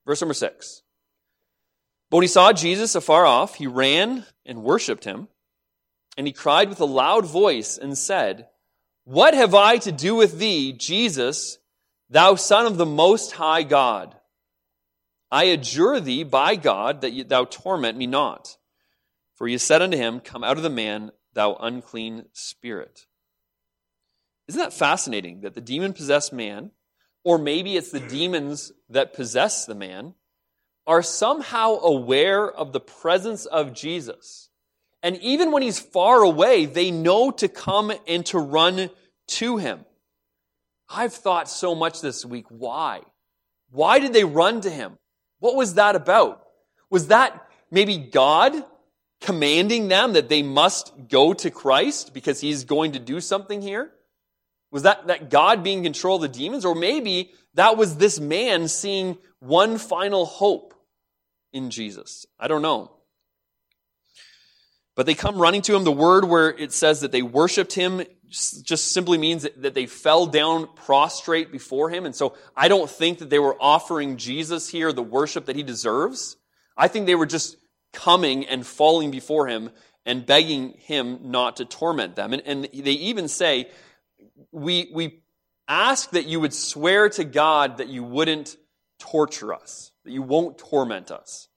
Verse 0.05 0.21
number 0.21 0.33
six. 0.33 0.81
But 2.09 2.17
when 2.17 2.23
he 2.23 2.27
saw 2.27 2.51
Jesus 2.51 2.95
afar 2.95 3.25
off, 3.25 3.55
he 3.55 3.67
ran 3.67 4.25
and 4.45 4.63
worshiped 4.63 5.05
him. 5.05 5.27
And 6.17 6.27
he 6.27 6.33
cried 6.33 6.69
with 6.69 6.81
a 6.81 6.85
loud 6.85 7.25
voice 7.25 7.77
and 7.77 7.97
said, 7.97 8.47
What 9.05 9.33
have 9.33 9.55
I 9.55 9.77
to 9.77 9.91
do 9.91 10.15
with 10.15 10.39
thee, 10.39 10.73
Jesus, 10.73 11.59
thou 12.09 12.35
Son 12.35 12.65
of 12.65 12.77
the 12.77 12.85
Most 12.85 13.33
High 13.33 13.63
God? 13.63 14.15
I 15.31 15.45
adjure 15.45 15.99
thee 15.99 16.23
by 16.23 16.55
God 16.55 17.01
that 17.01 17.29
thou 17.29 17.45
torment 17.45 17.97
me 17.97 18.07
not. 18.07 18.57
For 19.35 19.47
he 19.47 19.57
said 19.57 19.81
unto 19.81 19.97
him, 19.97 20.19
Come 20.19 20.43
out 20.43 20.57
of 20.57 20.63
the 20.63 20.69
man, 20.69 21.11
thou 21.33 21.55
unclean 21.55 22.25
spirit. 22.33 23.05
Isn't 24.47 24.59
that 24.59 24.73
fascinating 24.73 25.41
that 25.41 25.53
the 25.53 25.61
demon 25.61 25.93
possessed 25.93 26.33
man, 26.33 26.71
or 27.23 27.37
maybe 27.37 27.77
it's 27.77 27.91
the 27.91 27.99
demons 27.99 28.71
that 28.89 29.13
possess 29.13 29.65
the 29.65 29.75
man, 29.75 30.15
are 30.87 31.03
somehow 31.03 31.75
aware 31.75 32.49
of 32.51 32.73
the 32.73 32.79
presence 32.79 33.45
of 33.45 33.73
Jesus. 33.73 34.49
And 35.03 35.17
even 35.17 35.51
when 35.51 35.61
he's 35.61 35.79
far 35.79 36.23
away, 36.23 36.65
they 36.65 36.89
know 36.89 37.29
to 37.31 37.47
come 37.47 37.93
and 38.07 38.25
to 38.27 38.39
run 38.39 38.89
to 39.27 39.57
him. 39.57 39.85
I've 40.89 41.13
thought 41.13 41.47
so 41.47 41.75
much 41.75 42.01
this 42.01 42.25
week. 42.25 42.45
Why? 42.49 43.01
Why 43.69 43.99
did 43.99 44.13
they 44.13 44.23
run 44.23 44.61
to 44.61 44.69
him? 44.71 44.97
What 45.39 45.55
was 45.55 45.75
that 45.75 45.95
about? 45.95 46.45
Was 46.89 47.07
that 47.07 47.47
maybe 47.71 47.97
God 47.97 48.53
commanding 49.21 49.87
them 49.87 50.13
that 50.13 50.29
they 50.29 50.43
must 50.43 50.93
go 51.09 51.33
to 51.33 51.51
Christ 51.51 52.13
because 52.13 52.39
he's 52.39 52.63
going 52.63 52.93
to 52.93 52.99
do 52.99 53.19
something 53.21 53.61
here? 53.61 53.91
Was 54.71 54.83
that, 54.83 55.07
that 55.07 55.29
God 55.29 55.63
being 55.63 55.79
in 55.79 55.83
control 55.83 56.17
of 56.17 56.21
the 56.21 56.27
demons? 56.27 56.63
Or 56.63 56.75
maybe 56.75 57.31
that 57.55 57.77
was 57.77 57.95
this 57.95 58.19
man 58.19 58.67
seeing 58.67 59.17
one 59.39 59.77
final 59.77 60.25
hope 60.25 60.73
in 61.51 61.71
Jesus. 61.71 62.25
I 62.39 62.47
don't 62.47 62.61
know. 62.61 62.91
But 64.95 65.05
they 65.05 65.15
come 65.15 65.37
running 65.37 65.61
to 65.63 65.75
him. 65.75 65.85
The 65.85 65.91
word 65.91 66.25
where 66.25 66.49
it 66.49 66.73
says 66.73 67.01
that 67.01 67.11
they 67.11 67.21
worshiped 67.21 67.73
him 67.73 68.03
just 68.29 68.91
simply 68.91 69.17
means 69.17 69.47
that 69.57 69.73
they 69.73 69.87
fell 69.87 70.27
down 70.27 70.67
prostrate 70.75 71.51
before 71.51 71.89
him. 71.89 72.05
And 72.05 72.15
so 72.15 72.35
I 72.55 72.67
don't 72.67 72.89
think 72.89 73.19
that 73.19 73.29
they 73.29 73.39
were 73.39 73.57
offering 73.59 74.17
Jesus 74.17 74.69
here 74.69 74.93
the 74.93 75.01
worship 75.01 75.45
that 75.45 75.55
he 75.55 75.63
deserves. 75.63 76.37
I 76.77 76.87
think 76.87 77.07
they 77.07 77.15
were 77.15 77.25
just 77.25 77.57
coming 77.91 78.45
and 78.45 78.65
falling 78.65 79.09
before 79.09 79.47
him 79.47 79.71
and 80.05 80.25
begging 80.25 80.73
him 80.77 81.31
not 81.31 81.57
to 81.57 81.65
torment 81.65 82.15
them. 82.15 82.33
And, 82.33 82.43
and 82.45 82.63
they 82.71 82.91
even 82.91 83.27
say, 83.27 83.69
we, 84.51 84.91
we 84.93 85.21
ask 85.67 86.11
that 86.11 86.27
you 86.27 86.39
would 86.39 86.53
swear 86.53 87.09
to 87.09 87.23
God 87.23 87.77
that 87.77 87.87
you 87.87 88.03
wouldn't 88.03 88.57
torture 88.99 89.53
us, 89.53 89.91
that 90.05 90.11
you 90.11 90.21
won't 90.21 90.57
torment 90.57 91.09
us. 91.11 91.47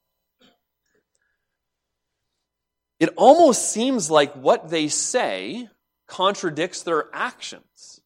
It 2.99 3.11
almost 3.17 3.73
seems 3.73 4.11
like 4.11 4.33
what 4.35 4.71
they 4.71 4.89
say 4.89 5.69
contradicts 6.13 6.83
their 6.83 7.09
actions. 7.15 8.01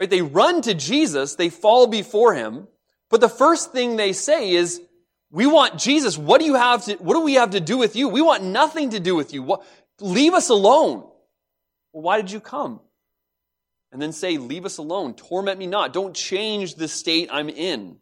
Right? 0.00 0.10
They 0.10 0.20
run 0.20 0.62
to 0.62 0.74
Jesus, 0.74 1.36
they 1.36 1.48
fall 1.48 1.86
before 1.86 2.34
him, 2.34 2.66
but 3.08 3.20
the 3.20 3.28
first 3.28 3.72
thing 3.72 3.96
they 3.96 4.12
say 4.12 4.50
is, 4.50 4.82
we 5.30 5.46
want 5.46 5.78
Jesus. 5.78 6.18
What 6.18 6.40
do 6.40 6.44
you 6.44 6.54
have 6.54 6.84
to, 6.86 6.94
what 6.94 7.14
do 7.14 7.20
we 7.20 7.34
have 7.34 7.50
to 7.50 7.60
do 7.60 7.78
with 7.78 7.94
you? 7.94 8.08
We 8.08 8.20
want 8.20 8.42
nothing 8.42 8.90
to 8.90 9.00
do 9.00 9.14
with 9.14 9.32
you. 9.32 9.42
What, 9.42 9.64
leave 10.00 10.34
us 10.34 10.48
alone. 10.48 10.98
Well, 11.92 12.02
why 12.02 12.20
did 12.20 12.32
you 12.32 12.40
come? 12.40 12.80
And 13.92 14.02
then 14.02 14.12
say, 14.12 14.38
leave 14.38 14.64
us 14.64 14.78
alone. 14.78 15.14
Torment 15.14 15.58
me 15.58 15.66
not. 15.66 15.92
Don't 15.92 16.14
change 16.14 16.74
the 16.74 16.88
state 16.88 17.28
I'm 17.30 17.48
in. 17.48 17.98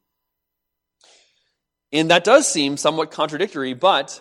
And 1.93 2.11
that 2.11 2.25
does 2.25 2.49
seem 2.49 2.77
somewhat 2.77 3.11
contradictory, 3.11 3.75
but 3.75 4.21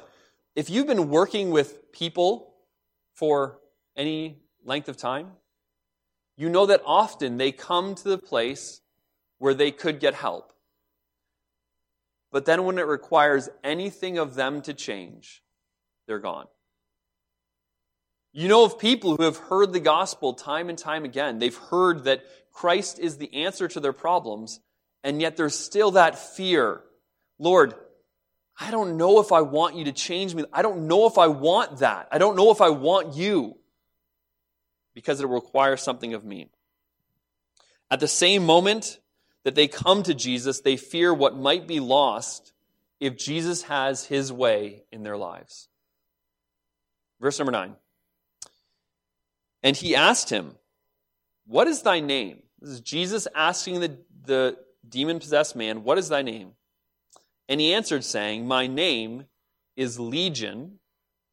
if 0.56 0.70
you've 0.70 0.88
been 0.88 1.10
working 1.10 1.50
with 1.50 1.92
people 1.94 2.54
for 3.16 3.60
any 3.96 4.43
length 4.66 4.90
of 4.90 4.98
time, 4.98 5.32
you 6.36 6.50
know 6.50 6.66
that 6.66 6.82
often 6.86 7.38
they 7.38 7.52
come 7.52 7.96
to 7.96 8.10
the 8.10 8.18
place 8.18 8.82
where 9.38 9.54
they 9.54 9.72
could 9.72 10.00
get 10.00 10.14
help. 10.14 10.54
But 12.32 12.46
then 12.46 12.64
when 12.64 12.80
it 12.80 12.88
requires 12.88 13.50
anything 13.64 14.18
of 14.18 14.36
them 14.36 14.62
to 14.64 14.74
change, 14.74 15.44
they're 16.08 16.20
gone. 16.20 16.48
You 18.32 18.48
know 18.48 18.66
of 18.66 18.80
people 18.80 19.16
who 19.16 19.24
have 19.24 19.38
heard 19.38 19.72
the 19.72 19.80
gospel 19.80 20.34
time 20.34 20.70
and 20.70 20.78
time 20.78 21.06
again. 21.06 21.38
They've 21.38 21.56
heard 21.56 22.06
that 22.06 22.24
Christ 22.52 22.98
is 22.98 23.18
the 23.18 23.44
answer 23.44 23.68
to 23.68 23.80
their 23.80 23.94
problems, 23.94 24.60
and 25.04 25.22
yet 25.22 25.38
there's 25.38 25.58
still 25.58 25.92
that 25.92 26.18
fear. 26.18 26.82
Lord, 27.38 27.76
I 28.60 28.72
don't 28.72 28.98
know 28.98 29.20
if 29.20 29.32
I 29.32 29.42
want 29.42 29.76
you 29.76 29.86
to 29.86 29.92
change 29.92 30.34
me. 30.34 30.46
I 30.52 30.64
don't 30.64 30.88
know 30.88 31.06
if 31.06 31.20
I 31.20 31.28
want 31.28 31.80
that. 31.80 32.08
I 32.12 32.18
don't 32.18 32.36
know 32.36 32.52
if 32.52 32.62
I 32.62 32.70
want 32.70 33.16
you 33.16 33.58
because 34.94 35.22
it 35.22 35.28
requires 35.28 35.82
something 35.82 36.14
of 36.14 36.24
me. 36.24 36.50
At 37.90 38.00
the 38.00 38.08
same 38.08 38.46
moment 38.46 39.00
that 39.44 39.56
they 39.56 39.68
come 39.68 40.04
to 40.04 40.14
Jesus, 40.14 40.62
they 40.62 40.78
fear 40.78 41.14
what 41.14 41.38
might 41.38 41.68
be 41.68 41.80
lost 41.80 42.54
if 43.00 43.18
Jesus 43.18 43.64
has 43.64 44.06
his 44.06 44.32
way 44.32 44.84
in 44.92 45.04
their 45.04 45.18
lives. 45.18 45.68
Verse 47.20 47.38
number 47.38 47.52
nine. 47.52 47.76
And 49.62 49.76
he 49.76 49.96
asked 49.96 50.30
him, 50.30 50.56
What 51.46 51.68
is 51.68 51.82
thy 51.82 52.00
name? 52.00 52.44
This 52.60 52.72
is 52.72 52.82
Jesus 52.82 53.28
asking 53.36 53.80
the, 53.80 53.98
the 54.26 54.58
demon 54.88 55.20
possessed 55.20 55.56
man, 55.56 55.84
What 55.84 55.98
is 55.98 56.10
thy 56.10 56.22
name? 56.22 56.52
And 57.50 57.60
he 57.60 57.74
answered, 57.74 58.04
saying, 58.04 58.48
My 58.48 58.68
name 58.68 59.26
is 59.76 60.00
Legion, 60.00 60.80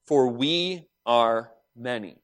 for 0.07 0.29
we 0.29 0.87
are 1.07 1.51
many. 1.77 2.17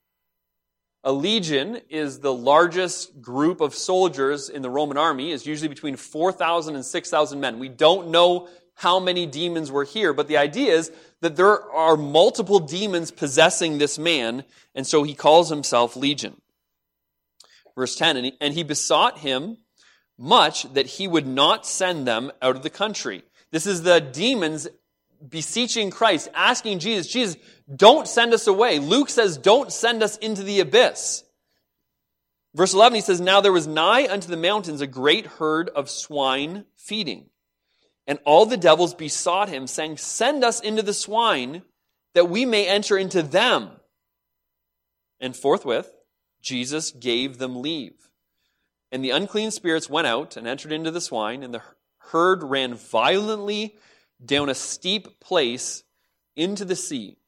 A 1.06 1.12
legion 1.12 1.80
is 1.88 2.18
the 2.18 2.34
largest 2.34 3.22
group 3.22 3.60
of 3.60 3.76
soldiers 3.76 4.48
in 4.48 4.60
the 4.60 4.68
Roman 4.68 4.98
army, 4.98 5.30
is 5.30 5.46
usually 5.46 5.68
between 5.68 5.94
4,000 5.94 6.74
and 6.74 6.84
6,000 6.84 7.38
men. 7.38 7.60
We 7.60 7.68
don't 7.68 8.08
know 8.08 8.48
how 8.74 8.98
many 8.98 9.24
demons 9.24 9.70
were 9.70 9.84
here, 9.84 10.12
but 10.12 10.26
the 10.26 10.36
idea 10.36 10.74
is 10.74 10.90
that 11.20 11.36
there 11.36 11.62
are 11.70 11.96
multiple 11.96 12.58
demons 12.58 13.12
possessing 13.12 13.78
this 13.78 14.00
man, 14.00 14.42
and 14.74 14.84
so 14.84 15.04
he 15.04 15.14
calls 15.14 15.48
himself 15.48 15.94
Legion. 15.94 16.40
Verse 17.76 17.94
10, 17.94 18.16
and 18.16 18.26
he, 18.26 18.36
and 18.40 18.54
he 18.54 18.64
besought 18.64 19.18
him 19.18 19.58
much 20.18 20.64
that 20.74 20.86
he 20.86 21.06
would 21.06 21.28
not 21.28 21.64
send 21.64 22.04
them 22.04 22.32
out 22.42 22.56
of 22.56 22.64
the 22.64 22.68
country. 22.68 23.22
This 23.52 23.64
is 23.64 23.82
the 23.82 24.00
demons 24.00 24.66
beseeching 25.28 25.90
Christ, 25.90 26.28
asking 26.34 26.78
Jesus, 26.78 27.06
Jesus, 27.12 27.36
don't 27.74 28.08
send 28.08 28.34
us 28.34 28.46
away. 28.46 28.78
Luke 28.78 29.10
says, 29.10 29.38
don't 29.38 29.72
send 29.72 30.02
us 30.02 30.16
into 30.18 30.42
the 30.42 30.60
abyss. 30.60 31.24
Verse 32.56 32.72
11, 32.72 32.94
he 32.94 33.00
says, 33.02 33.20
Now 33.20 33.42
there 33.42 33.52
was 33.52 33.66
nigh 33.66 34.08
unto 34.08 34.28
the 34.28 34.36
mountains 34.36 34.80
a 34.80 34.86
great 34.86 35.26
herd 35.26 35.68
of 35.68 35.90
swine 35.90 36.64
feeding. 36.74 37.26
And 38.06 38.18
all 38.24 38.46
the 38.46 38.56
devils 38.56 38.94
besought 38.94 39.50
him, 39.50 39.66
saying, 39.66 39.98
Send 39.98 40.42
us 40.42 40.60
into 40.60 40.82
the 40.82 40.94
swine, 40.94 41.62
that 42.14 42.30
we 42.30 42.46
may 42.46 42.66
enter 42.66 42.96
into 42.96 43.22
them. 43.22 43.72
And 45.20 45.36
forthwith, 45.36 45.92
Jesus 46.40 46.92
gave 46.92 47.36
them 47.36 47.60
leave. 47.60 48.08
And 48.90 49.04
the 49.04 49.10
unclean 49.10 49.50
spirits 49.50 49.90
went 49.90 50.06
out 50.06 50.38
and 50.38 50.46
entered 50.46 50.72
into 50.72 50.90
the 50.90 51.00
swine, 51.02 51.42
and 51.42 51.52
the 51.52 51.62
herd 51.98 52.42
ran 52.42 52.72
violently 52.72 53.76
down 54.24 54.48
a 54.48 54.54
steep 54.54 55.20
place 55.20 55.82
into 56.34 56.64
the 56.64 56.76
sea. 56.76 57.18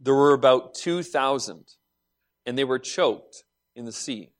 There 0.00 0.14
were 0.14 0.34
about 0.34 0.74
2,000, 0.74 1.64
and 2.44 2.58
they 2.58 2.64
were 2.64 2.78
choked 2.78 3.44
in 3.76 3.84
the 3.84 3.92
sea. 3.92 4.32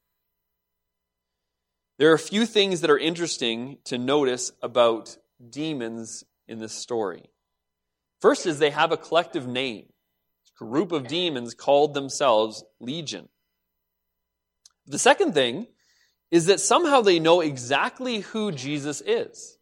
There 1.99 2.11
are 2.11 2.15
a 2.15 2.19
few 2.19 2.47
things 2.47 2.81
that 2.81 2.91
are 2.91 2.99
interesting 2.99 3.79
to 3.85 3.99
notice 3.99 4.53
about 4.61 5.17
demons 5.49 6.25
in 6.49 6.59
this 6.59 6.73
story. 6.73 7.31
First 8.21 8.47
is 8.47 8.59
they 8.59 8.71
have 8.71 8.93
a 8.93 8.97
collective 8.97 9.47
name. 9.47 9.87
A 10.61 10.65
group 10.65 10.93
of 10.93 11.07
demons 11.07 11.55
called 11.55 11.95
themselves 11.95 12.65
Legion. 12.81 13.29
The 14.87 14.99
second 14.99 15.35
thing 15.35 15.69
is 16.31 16.47
that 16.47 16.61
somehow 16.61 17.03
they 17.03 17.19
know 17.19 17.41
exactly 17.41 18.21
who 18.21 18.51
Jesus 18.51 19.01
is 19.05 19.59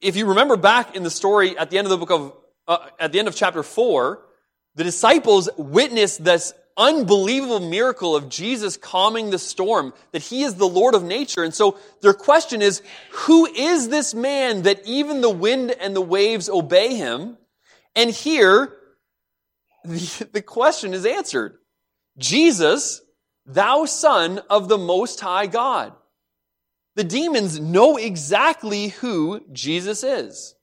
if 0.00 0.16
you 0.16 0.26
remember 0.26 0.56
back 0.56 0.96
in 0.96 1.02
the 1.02 1.10
story 1.10 1.56
at 1.56 1.70
the 1.70 1.78
end 1.78 1.86
of 1.86 1.90
the 1.90 1.98
book 1.98 2.10
of, 2.10 2.32
uh, 2.68 2.88
at 2.98 3.12
the 3.12 3.18
end 3.18 3.28
of 3.28 3.34
chapter 3.34 3.62
4, 3.62 4.20
the 4.74 4.84
disciples 4.84 5.48
witnessed 5.56 6.24
this 6.24 6.52
unbelievable 6.76 7.60
miracle 7.60 8.16
of 8.16 8.28
Jesus 8.28 8.76
calming 8.76 9.30
the 9.30 9.38
storm, 9.38 9.92
that 10.12 10.22
he 10.22 10.42
is 10.42 10.56
the 10.56 10.66
Lord 10.66 10.94
of 10.94 11.04
nature. 11.04 11.44
And 11.44 11.54
so 11.54 11.78
their 12.00 12.14
question 12.14 12.62
is, 12.62 12.82
who 13.10 13.46
is 13.46 13.88
this 13.88 14.14
man 14.14 14.62
that 14.62 14.82
even 14.84 15.20
the 15.20 15.30
wind 15.30 15.70
and 15.70 15.94
the 15.94 16.00
waves 16.00 16.48
obey 16.48 16.94
him? 16.94 17.38
And 17.94 18.10
here, 18.10 18.72
the, 19.84 20.28
the 20.32 20.42
question 20.42 20.94
is 20.94 21.06
answered. 21.06 21.56
Jesus, 22.18 23.00
thou 23.46 23.84
son 23.84 24.40
of 24.50 24.68
the 24.68 24.78
most 24.78 25.20
high 25.20 25.46
God. 25.46 25.92
The 26.96 27.04
demons 27.04 27.58
know 27.58 27.96
exactly 27.96 28.88
who 28.88 29.40
Jesus 29.52 30.04
is. 30.04 30.54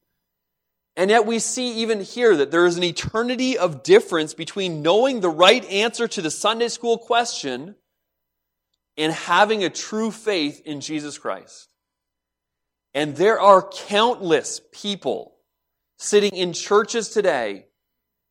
And 0.96 1.10
yet 1.10 1.26
we 1.26 1.40
see 1.40 1.82
even 1.82 2.02
here 2.02 2.36
that 2.38 2.52
there 2.52 2.66
is 2.66 2.78
an 2.78 2.84
eternity 2.84 3.58
of 3.58 3.84
difference 3.84 4.34
between 4.34 4.82
knowing 4.82 5.20
the 5.20 5.30
right 5.30 5.64
answer 5.66 6.08
to 6.08 6.22
the 6.22 6.32
Sunday 6.32 6.68
school 6.68 6.98
question 6.98 7.76
and 8.98 9.14
having 9.14 9.64
a 9.64 9.70
true 9.70 10.12
faith 10.12 10.62
in 10.66 10.82
Jesus 10.82 11.18
Christ. 11.18 11.70
And 12.94 13.16
there 13.16 13.40
are 13.40 13.70
countless 13.70 14.62
people 14.74 15.36
sitting 15.98 16.36
in 16.36 16.52
churches 16.52 17.10
today 17.10 17.68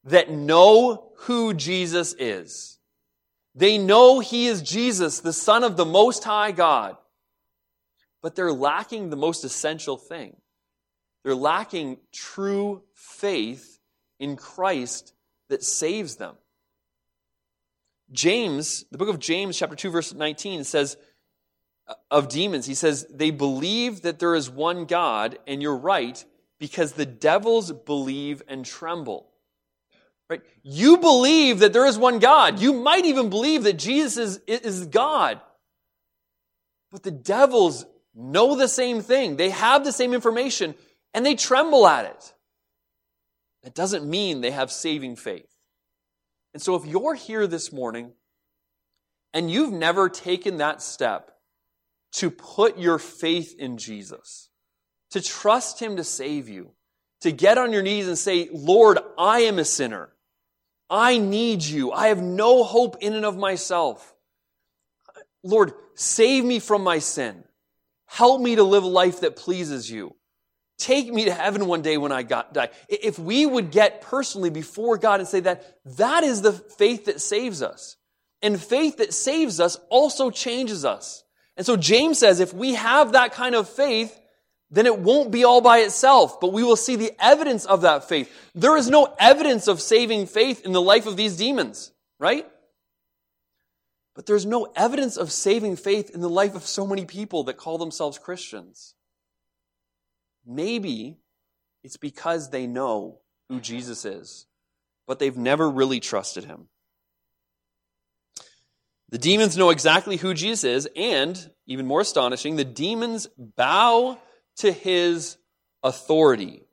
that 0.05 0.31
know 0.31 1.13
who 1.17 1.55
Jesus 1.55 2.15
is. 2.19 2.79
They 3.55 3.79
know 3.79 4.21
he 4.21 4.47
is 4.47 4.63
Jesus, 4.63 5.21
the 5.21 5.33
Son 5.33 5.65
of 5.65 5.77
the 5.77 5.85
Most 5.85 6.25
High 6.25 6.53
God 6.53 6.97
but 8.23 8.35
they're 8.35 8.53
lacking 8.53 9.11
the 9.11 9.17
most 9.17 9.45
essential 9.45 9.97
thing. 9.97 10.37
They're 11.25 11.35
lacking 11.35 11.99
true 12.13 12.83
faith 12.95 13.79
in 14.19 14.37
Christ 14.37 15.13
that 15.49 15.63
saves 15.63 16.17
them. 16.17 16.37
James, 18.13 18.85
the 18.91 18.99
book 18.99 19.09
of 19.09 19.19
James, 19.19 19.57
chapter 19.57 19.77
2, 19.77 19.91
verse 19.91 20.15
19 20.15 20.65
says, 20.65 20.97
uh, 21.87 21.95
of 22.11 22.29
demons. 22.29 22.67
He 22.67 22.75
says, 22.75 23.07
they 23.11 23.31
believe 23.31 24.03
that 24.03 24.19
there 24.19 24.35
is 24.35 24.51
one 24.51 24.85
God, 24.85 25.39
and 25.47 25.63
you're 25.63 25.77
right, 25.77 26.25
because 26.59 26.93
the 26.93 27.07
devils 27.07 27.73
believe 27.73 28.43
and 28.49 28.65
tremble. 28.65 29.29
Right? 30.29 30.43
You 30.63 30.99
believe 30.99 31.61
that 31.61 31.73
there 31.73 31.87
is 31.87 31.99
one 31.99 32.19
God. 32.19 32.61
You 32.61 32.73
might 32.73 33.05
even 33.05 33.31
believe 33.31 33.65
that 33.65 33.79
Jesus 33.79 34.41
is, 34.47 34.61
is 34.61 34.87
God. 34.87 35.41
But 36.91 37.03
the 37.03 37.11
devils 37.11 37.85
know 38.21 38.55
the 38.55 38.69
same 38.69 39.03
thing. 39.03 39.37
They 39.37 39.51
have 39.51 39.85
the 39.85 39.93
same 39.93 40.15
information, 40.15 40.75
and 41.15 41.25
they 41.25 41.35
tremble 41.35 41.87
at 41.87 42.05
it. 42.05 42.35
That 43.63 43.75
doesn't 43.75 44.09
mean 44.09 44.41
they 44.41 44.51
have 44.51 44.71
saving 44.73 45.17
faith. 45.17 45.55
And 46.55 46.63
so 46.63 46.75
if 46.75 46.87
you're 46.87 47.15
here 47.15 47.47
this 47.47 47.73
morning 47.73 48.13
and 49.33 49.51
you've 49.51 49.73
never 49.73 50.09
taken 50.09 50.57
that 50.59 50.83
step 50.83 51.31
to 52.13 52.31
put 52.31 52.79
your 52.79 52.99
faith 52.99 53.55
in 53.59 53.77
Jesus, 53.77 54.49
to 55.11 55.21
trust 55.21 55.81
Him 55.81 55.97
to 55.97 56.05
save 56.05 56.49
you, 56.49 56.73
to 57.21 57.31
get 57.31 57.59
on 57.59 57.73
your 57.73 57.83
knees 57.83 58.09
and 58.09 58.19
say, 58.19 58.49
Lord, 58.53 58.99
I 59.19 59.41
am 59.41 59.59
a 59.59 59.65
sinner. 59.65 60.11
I 60.89 61.19
need 61.19 61.63
you. 61.63 61.93
I 61.93 62.09
have 62.09 62.23
no 62.23 62.65
hope 62.65 62.97
in 63.01 63.15
and 63.15 63.25
of 63.25 63.37
myself. 63.37 64.15
Lord, 65.45 65.73
save 65.95 66.45
me 66.45 66.59
from 66.59 66.83
my 66.83 66.99
sin. 66.99 67.45
Help 68.11 68.41
me 68.41 68.57
to 68.57 68.65
live 68.65 68.83
a 68.83 68.89
life 68.89 69.21
that 69.21 69.37
pleases 69.37 69.89
you. 69.89 70.17
Take 70.79 71.13
me 71.13 71.27
to 71.27 71.33
heaven 71.33 71.67
one 71.67 71.81
day 71.81 71.97
when 71.97 72.11
I 72.11 72.25
got, 72.25 72.53
die. 72.53 72.71
If 72.89 73.21
we 73.21 73.47
would 73.47 73.71
get 73.71 74.01
personally 74.01 74.51
before 74.51 74.99
God 74.99 75.21
and 75.21 75.29
say 75.29 75.39
that, 75.41 75.79
that 75.97 76.25
is 76.25 76.43
the 76.43 76.53
faith 76.53 77.05
that 77.05 77.21
saves 77.21 77.63
us. 77.63 77.97
And 78.43 78.61
faith 78.61 78.97
that 78.97 79.15
saves 79.15 79.61
us 79.61 79.79
also 79.91 80.31
changes 80.31 80.85
us. 80.85 81.23
And 81.57 81.65
so 81.65 81.77
James 81.77 82.19
says 82.19 82.41
if 82.41 82.53
we 82.53 82.75
have 82.75 83.13
that 83.13 83.33
kind 83.33 83.55
of 83.55 83.69
faith, 83.69 84.19
then 84.73 84.87
it 84.87 84.99
won't 84.99 85.31
be 85.31 85.45
all 85.45 85.61
by 85.61 85.79
itself, 85.79 86.41
but 86.41 86.53
we 86.53 86.65
will 86.65 86.77
see 86.77 86.97
the 86.97 87.13
evidence 87.21 87.65
of 87.65 87.83
that 87.83 88.09
faith. 88.09 88.29
There 88.57 88.77
is 88.77 88.91
no 88.91 89.15
evidence 89.21 89.69
of 89.69 89.81
saving 89.81 90.27
faith 90.27 90.65
in 90.65 90.73
the 90.73 90.83
life 90.83 91.07
of 91.07 91.17
these 91.17 91.37
demons, 91.37 91.93
right? 92.19 92.45
But 94.21 94.27
there's 94.27 94.45
no 94.45 94.71
evidence 94.77 95.17
of 95.17 95.33
saving 95.33 95.77
faith 95.77 96.11
in 96.11 96.21
the 96.21 96.29
life 96.29 96.55
of 96.55 96.67
so 96.67 96.87
many 96.87 97.07
people 97.07 97.45
that 97.45 97.57
call 97.57 97.79
themselves 97.79 98.19
Christians. 98.19 98.95
Maybe 100.47 101.17
it's 101.83 101.97
because 101.97 102.51
they 102.51 102.67
know 102.67 103.21
who 103.49 103.61
Jesus 103.61 104.05
is, 104.05 104.45
but 105.07 105.21
they've 105.21 105.39
never 105.39 105.71
really 105.71 106.01
trusted 106.01 106.45
him. 106.45 106.69
The 109.09 109.17
demons 109.17 109.57
know 109.57 109.71
exactly 109.71 110.19
who 110.19 110.35
Jesus 110.35 110.65
is, 110.65 110.89
and, 110.95 111.51
even 111.67 111.87
more 111.87 112.03
astonishing, 112.03 112.57
the 112.57 112.65
demons 112.67 113.27
bow 113.39 114.19
to 114.57 114.71
his 114.71 115.39
authority. 115.83 116.67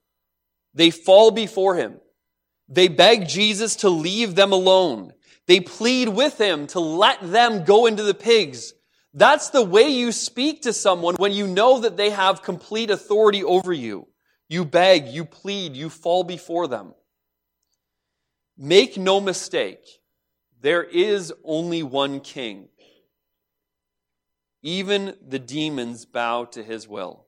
They 0.73 0.89
fall 0.89 1.31
before 1.31 1.77
him. 1.77 2.01
They 2.67 2.89
beg 2.89 3.29
Jesus 3.29 3.77
to 3.77 3.89
leave 3.89 4.35
them 4.35 4.51
alone. 4.51 5.13
They 5.47 5.61
plead 5.61 6.09
with 6.09 6.39
him 6.39 6.67
to 6.67 6.79
let 6.79 7.31
them 7.31 7.63
go 7.63 7.85
into 7.85 8.03
the 8.03 8.13
pigs 8.13 8.73
that's 9.17 9.49
the 9.49 9.63
way 9.63 9.87
you 9.87 10.11
speak 10.11 10.61
to 10.61 10.73
someone 10.73 11.15
when 11.15 11.31
you 11.31 11.47
know 11.47 11.79
that 11.79 11.97
they 11.97 12.11
have 12.11 12.43
complete 12.43 12.91
authority 12.91 13.43
over 13.43 13.73
you. 13.73 14.07
You 14.47 14.63
beg, 14.63 15.07
you 15.07 15.25
plead, 15.25 15.75
you 15.75 15.89
fall 15.89 16.23
before 16.23 16.67
them. 16.67 16.93
Make 18.55 18.95
no 18.95 19.19
mistake, 19.19 19.83
there 20.61 20.83
is 20.83 21.33
only 21.43 21.81
one 21.81 22.19
king. 22.19 22.69
Even 24.61 25.15
the 25.25 25.39
demons 25.39 26.05
bow 26.05 26.45
to 26.45 26.61
his 26.61 26.87
will. 26.87 27.25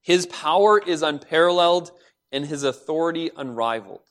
His 0.00 0.26
power 0.26 0.80
is 0.80 1.02
unparalleled 1.02 1.92
and 2.32 2.44
his 2.44 2.64
authority 2.64 3.30
unrivaled. 3.36 4.07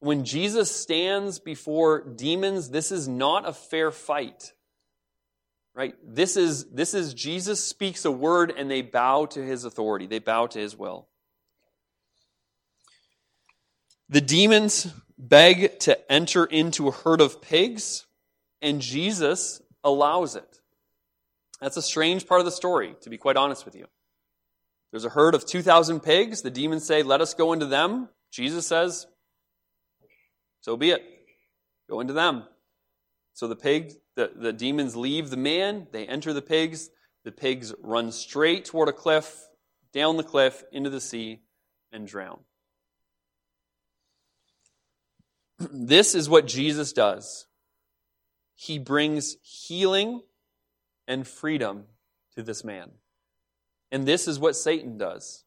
When 0.00 0.24
Jesus 0.24 0.74
stands 0.74 1.38
before 1.38 2.00
demons, 2.00 2.70
this 2.70 2.92
is 2.92 3.08
not 3.08 3.48
a 3.48 3.52
fair 3.52 3.90
fight. 3.90 4.52
Right? 5.74 5.94
This 6.04 6.36
is, 6.36 6.66
this 6.70 6.94
is 6.94 7.14
Jesus 7.14 7.64
speaks 7.64 8.04
a 8.04 8.10
word 8.10 8.52
and 8.56 8.70
they 8.70 8.82
bow 8.82 9.26
to 9.26 9.44
his 9.44 9.64
authority. 9.64 10.06
They 10.06 10.18
bow 10.18 10.46
to 10.48 10.58
his 10.58 10.76
will. 10.76 11.08
The 14.08 14.20
demons 14.20 14.88
beg 15.18 15.78
to 15.80 16.10
enter 16.10 16.44
into 16.44 16.88
a 16.88 16.92
herd 16.92 17.20
of 17.20 17.42
pigs, 17.42 18.06
and 18.62 18.80
Jesus 18.80 19.60
allows 19.84 20.34
it. 20.34 20.60
That's 21.60 21.76
a 21.76 21.82
strange 21.82 22.26
part 22.26 22.40
of 22.40 22.44
the 22.46 22.52
story, 22.52 22.94
to 23.02 23.10
be 23.10 23.18
quite 23.18 23.36
honest 23.36 23.64
with 23.64 23.74
you. 23.74 23.86
There's 24.90 25.04
a 25.04 25.10
herd 25.10 25.34
of 25.34 25.44
2,000 25.44 26.00
pigs. 26.00 26.40
The 26.40 26.50
demons 26.50 26.86
say, 26.86 27.02
Let 27.02 27.20
us 27.20 27.34
go 27.34 27.52
into 27.52 27.66
them. 27.66 28.08
Jesus 28.30 28.66
says, 28.66 29.06
So 30.68 30.76
be 30.76 30.90
it. 30.90 31.02
Go 31.88 32.00
into 32.00 32.12
them. 32.12 32.44
So 33.32 33.48
the 33.48 33.56
pig, 33.56 33.94
the, 34.16 34.30
the 34.36 34.52
demons 34.52 34.94
leave 34.94 35.30
the 35.30 35.38
man, 35.38 35.86
they 35.92 36.06
enter 36.06 36.34
the 36.34 36.42
pigs, 36.42 36.90
the 37.24 37.32
pigs 37.32 37.72
run 37.82 38.12
straight 38.12 38.66
toward 38.66 38.90
a 38.90 38.92
cliff, 38.92 39.48
down 39.94 40.18
the 40.18 40.22
cliff, 40.22 40.62
into 40.70 40.90
the 40.90 41.00
sea, 41.00 41.40
and 41.90 42.06
drown. 42.06 42.40
This 45.72 46.14
is 46.14 46.28
what 46.28 46.46
Jesus 46.46 46.92
does. 46.92 47.46
He 48.54 48.78
brings 48.78 49.38
healing 49.40 50.20
and 51.06 51.26
freedom 51.26 51.84
to 52.34 52.42
this 52.42 52.62
man. 52.62 52.90
And 53.90 54.04
this 54.04 54.28
is 54.28 54.38
what 54.38 54.54
Satan 54.54 54.98
does. 54.98 55.44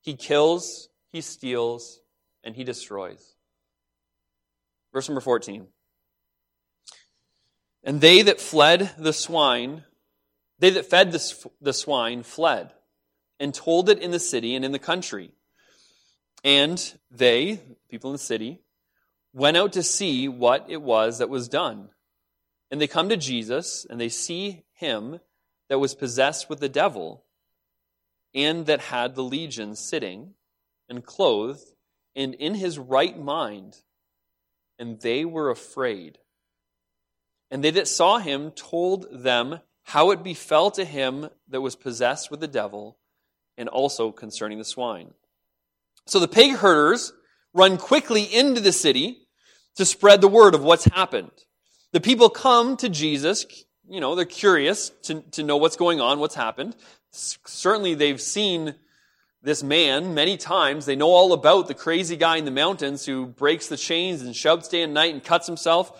He 0.00 0.16
kills, 0.16 0.88
he 1.10 1.20
steals, 1.20 2.00
and 2.42 2.56
he 2.56 2.64
destroys. 2.64 3.34
Verse 4.92 5.08
number 5.08 5.20
14. 5.20 5.66
And 7.84 8.00
they 8.00 8.22
that 8.22 8.40
fled 8.40 8.90
the 8.98 9.12
swine, 9.12 9.84
they 10.58 10.70
that 10.70 10.86
fed 10.86 11.12
the, 11.12 11.50
the 11.60 11.72
swine 11.72 12.22
fled 12.22 12.72
and 13.40 13.54
told 13.54 13.88
it 13.88 14.00
in 14.00 14.10
the 14.10 14.18
city 14.18 14.54
and 14.54 14.64
in 14.64 14.72
the 14.72 14.78
country. 14.78 15.32
And 16.44 16.94
they, 17.10 17.60
people 17.88 18.10
in 18.10 18.14
the 18.14 18.18
city, 18.18 18.60
went 19.32 19.56
out 19.56 19.72
to 19.74 19.82
see 19.82 20.28
what 20.28 20.66
it 20.68 20.82
was 20.82 21.18
that 21.18 21.28
was 21.28 21.48
done. 21.48 21.90
And 22.70 22.80
they 22.80 22.86
come 22.86 23.08
to 23.08 23.16
Jesus 23.16 23.86
and 23.88 24.00
they 24.00 24.08
see 24.08 24.64
him 24.74 25.20
that 25.68 25.78
was 25.78 25.94
possessed 25.94 26.48
with 26.48 26.60
the 26.60 26.68
devil 26.68 27.24
and 28.34 28.66
that 28.66 28.80
had 28.80 29.14
the 29.14 29.22
legion 29.22 29.74
sitting 29.74 30.34
and 30.88 31.04
clothed 31.04 31.64
and 32.14 32.34
in 32.34 32.54
his 32.54 32.78
right 32.78 33.18
mind. 33.18 33.76
And 34.78 35.00
they 35.00 35.24
were 35.24 35.50
afraid. 35.50 36.18
And 37.50 37.64
they 37.64 37.70
that 37.72 37.88
saw 37.88 38.18
him 38.18 38.50
told 38.52 39.06
them 39.10 39.60
how 39.84 40.10
it 40.10 40.22
befell 40.22 40.70
to 40.72 40.84
him 40.84 41.30
that 41.48 41.62
was 41.62 41.74
possessed 41.74 42.30
with 42.30 42.40
the 42.40 42.46
devil, 42.46 42.98
and 43.56 43.68
also 43.68 44.12
concerning 44.12 44.58
the 44.58 44.64
swine. 44.64 45.14
So 46.06 46.20
the 46.20 46.28
pig 46.28 46.56
herders 46.56 47.12
run 47.54 47.76
quickly 47.76 48.22
into 48.22 48.60
the 48.60 48.72
city 48.72 49.26
to 49.76 49.84
spread 49.84 50.20
the 50.20 50.28
word 50.28 50.54
of 50.54 50.62
what's 50.62 50.84
happened. 50.84 51.32
The 51.92 52.00
people 52.00 52.28
come 52.28 52.76
to 52.76 52.88
Jesus, 52.88 53.46
you 53.88 54.00
know, 54.00 54.14
they're 54.14 54.26
curious 54.26 54.90
to, 55.04 55.22
to 55.32 55.42
know 55.42 55.56
what's 55.56 55.76
going 55.76 56.00
on, 56.00 56.18
what's 56.18 56.34
happened. 56.34 56.76
Certainly 57.10 57.94
they've 57.94 58.20
seen 58.20 58.74
this 59.42 59.62
man 59.62 60.14
many 60.14 60.36
times. 60.36 60.86
They 60.86 60.96
know 60.96 61.08
all 61.08 61.32
about 61.32 61.68
the 61.68 61.74
crazy 61.74 62.16
guy 62.16 62.36
in 62.36 62.44
the 62.44 62.50
mountains 62.50 63.06
who 63.06 63.26
breaks 63.26 63.68
the 63.68 63.76
chains 63.76 64.22
and 64.22 64.34
shouts 64.34 64.68
day 64.68 64.82
and 64.82 64.94
night 64.94 65.14
and 65.14 65.22
cuts 65.22 65.46
himself. 65.46 65.92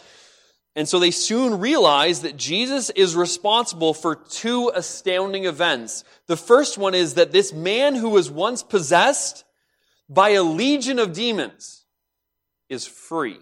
And 0.74 0.88
so 0.88 0.98
they 0.98 1.10
soon 1.10 1.58
realize 1.58 2.22
that 2.22 2.36
Jesus 2.36 2.90
is 2.90 3.16
responsible 3.16 3.94
for 3.94 4.14
two 4.14 4.70
astounding 4.74 5.44
events. 5.44 6.04
The 6.26 6.36
first 6.36 6.78
one 6.78 6.94
is 6.94 7.14
that 7.14 7.32
this 7.32 7.52
man 7.52 7.94
who 7.94 8.10
was 8.10 8.30
once 8.30 8.62
possessed 8.62 9.44
by 10.08 10.30
a 10.30 10.42
legion 10.42 10.98
of 10.98 11.12
demons 11.12 11.84
is 12.68 12.86
free. 12.86 13.38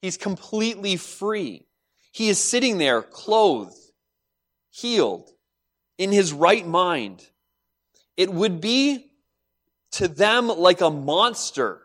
He's 0.00 0.16
completely 0.16 0.96
free. 0.96 1.66
He 2.12 2.28
is 2.28 2.38
sitting 2.38 2.78
there 2.78 3.02
clothed, 3.02 3.76
healed, 4.70 5.30
in 5.98 6.12
his 6.12 6.32
right 6.32 6.66
mind. 6.66 7.26
It 8.16 8.32
would 8.32 8.60
be 8.60 9.10
to 9.92 10.08
them 10.08 10.48
like 10.48 10.80
a 10.80 10.90
monster 10.90 11.80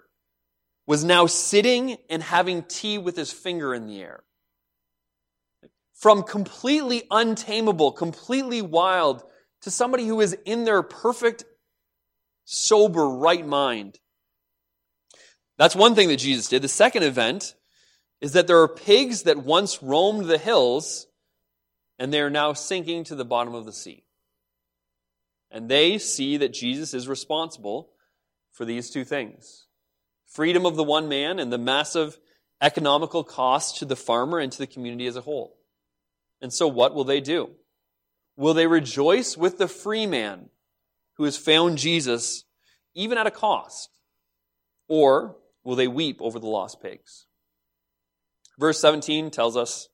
was 0.87 1.03
now 1.03 1.27
sitting 1.27 1.97
and 2.09 2.23
having 2.23 2.63
tea 2.63 2.97
with 2.97 3.15
his 3.15 3.31
finger 3.31 3.73
in 3.73 3.85
the 3.85 4.01
air 4.01 4.23
from 5.99 6.23
completely 6.23 7.03
untamable, 7.11 7.91
completely 7.91 8.61
wild, 8.61 9.21
to 9.61 9.69
somebody 9.69 10.07
who 10.07 10.21
is 10.21 10.35
in 10.45 10.63
their 10.63 10.81
perfect, 10.81 11.43
sober, 12.45 13.09
right 13.09 13.45
mind. 13.45 13.99
That's 15.57 15.75
one 15.75 15.95
thing 15.95 16.07
that 16.07 16.17
Jesus 16.17 16.47
did. 16.47 16.61
The 16.61 16.69
second 16.69 17.03
event 17.03 17.53
is 18.21 18.31
that 18.31 18.47
there 18.47 18.61
are 18.61 18.67
pigs 18.69 19.23
that 19.23 19.39
once 19.39 19.83
roamed 19.83 20.25
the 20.25 20.37
hills, 20.37 21.07
and 21.97 22.13
they 22.13 22.21
are 22.21 22.29
now 22.29 22.53
sinking 22.53 23.03
to 23.05 23.15
the 23.15 23.25
bottom 23.25 23.53
of 23.53 23.65
the 23.65 23.73
sea. 23.73 24.05
And 25.51 25.69
they 25.69 25.97
see 25.97 26.37
that 26.37 26.53
Jesus 26.53 26.93
is 26.93 27.07
responsible 27.07 27.89
for 28.51 28.65
these 28.65 28.89
two 28.89 29.03
things 29.03 29.65
freedom 30.25 30.65
of 30.65 30.75
the 30.75 30.83
one 30.83 31.09
man 31.09 31.39
and 31.39 31.51
the 31.51 31.57
massive 31.57 32.19
economical 32.61 33.23
cost 33.23 33.77
to 33.77 33.85
the 33.85 33.95
farmer 33.95 34.37
and 34.37 34.51
to 34.51 34.57
the 34.57 34.67
community 34.67 35.07
as 35.07 35.15
a 35.15 35.21
whole. 35.21 35.57
And 36.41 36.53
so, 36.53 36.67
what 36.67 36.93
will 36.93 37.03
they 37.03 37.21
do? 37.21 37.49
Will 38.37 38.53
they 38.53 38.67
rejoice 38.67 39.35
with 39.35 39.57
the 39.57 39.67
free 39.67 40.05
man 40.05 40.49
who 41.17 41.25
has 41.25 41.35
found 41.35 41.77
Jesus, 41.77 42.45
even 42.93 43.17
at 43.17 43.27
a 43.27 43.31
cost? 43.31 43.89
Or 44.87 45.35
will 45.63 45.75
they 45.75 45.87
weep 45.87 46.17
over 46.21 46.39
the 46.39 46.47
lost 46.47 46.81
pigs? 46.81 47.25
Verse 48.57 48.79
17 48.79 49.31
tells 49.31 49.57
us, 49.57 49.89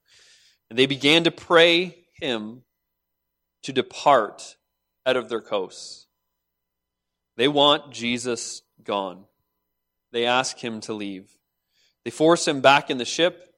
And 0.69 0.77
they 0.77 0.85
began 0.85 1.23
to 1.23 1.31
pray 1.31 2.05
him 2.19 2.63
to 3.63 3.73
depart 3.73 4.54
out 5.05 5.17
of 5.17 5.29
their 5.29 5.41
coasts. 5.41 6.07
They 7.37 7.47
want 7.47 7.91
Jesus 7.91 8.61
gone. 8.83 9.25
They 10.11 10.25
ask 10.25 10.57
him 10.57 10.79
to 10.81 10.93
leave. 10.93 11.29
They 12.03 12.11
force 12.11 12.47
him 12.47 12.61
back 12.61 12.89
in 12.89 12.97
the 12.97 13.05
ship, 13.05 13.53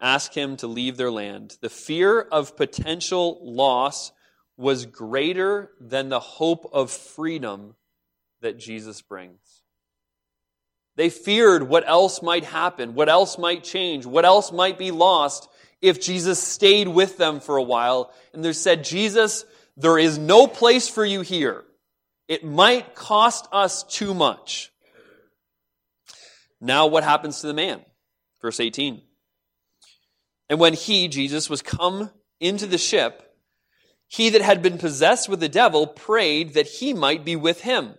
ask 0.00 0.34
him 0.34 0.56
to 0.58 0.66
leave 0.66 0.96
their 0.96 1.10
land. 1.10 1.56
The 1.60 1.70
fear 1.70 2.20
of 2.20 2.56
potential 2.56 3.38
loss 3.42 4.12
was 4.56 4.86
greater 4.86 5.70
than 5.80 6.08
the 6.08 6.20
hope 6.20 6.70
of 6.72 6.90
freedom 6.90 7.74
that 8.42 8.58
Jesus 8.58 9.00
brings. 9.02 9.62
They 10.96 11.08
feared 11.08 11.62
what 11.62 11.88
else 11.88 12.22
might 12.22 12.44
happen, 12.44 12.94
what 12.94 13.08
else 13.08 13.38
might 13.38 13.64
change, 13.64 14.04
what 14.04 14.26
else 14.26 14.52
might 14.52 14.76
be 14.76 14.90
lost 14.90 15.48
if 15.80 16.00
Jesus 16.00 16.42
stayed 16.42 16.86
with 16.86 17.16
them 17.16 17.40
for 17.40 17.56
a 17.56 17.62
while. 17.62 18.12
And 18.34 18.44
they 18.44 18.52
said, 18.52 18.84
Jesus, 18.84 19.46
there 19.76 19.98
is 19.98 20.18
no 20.18 20.46
place 20.46 20.88
for 20.88 21.04
you 21.04 21.22
here. 21.22 21.64
It 22.28 22.44
might 22.44 22.94
cost 22.94 23.48
us 23.52 23.82
too 23.82 24.14
much. 24.14 24.70
Now, 26.60 26.86
what 26.86 27.04
happens 27.04 27.40
to 27.40 27.46
the 27.46 27.54
man? 27.54 27.82
Verse 28.40 28.60
18. 28.60 29.02
And 30.48 30.60
when 30.60 30.74
he, 30.74 31.08
Jesus, 31.08 31.50
was 31.50 31.62
come 31.62 32.10
into 32.40 32.66
the 32.66 32.78
ship, 32.78 33.34
he 34.06 34.28
that 34.30 34.42
had 34.42 34.62
been 34.62 34.78
possessed 34.78 35.28
with 35.28 35.40
the 35.40 35.48
devil 35.48 35.86
prayed 35.86 36.54
that 36.54 36.66
he 36.66 36.92
might 36.92 37.24
be 37.24 37.34
with 37.34 37.62
him. 37.62 37.94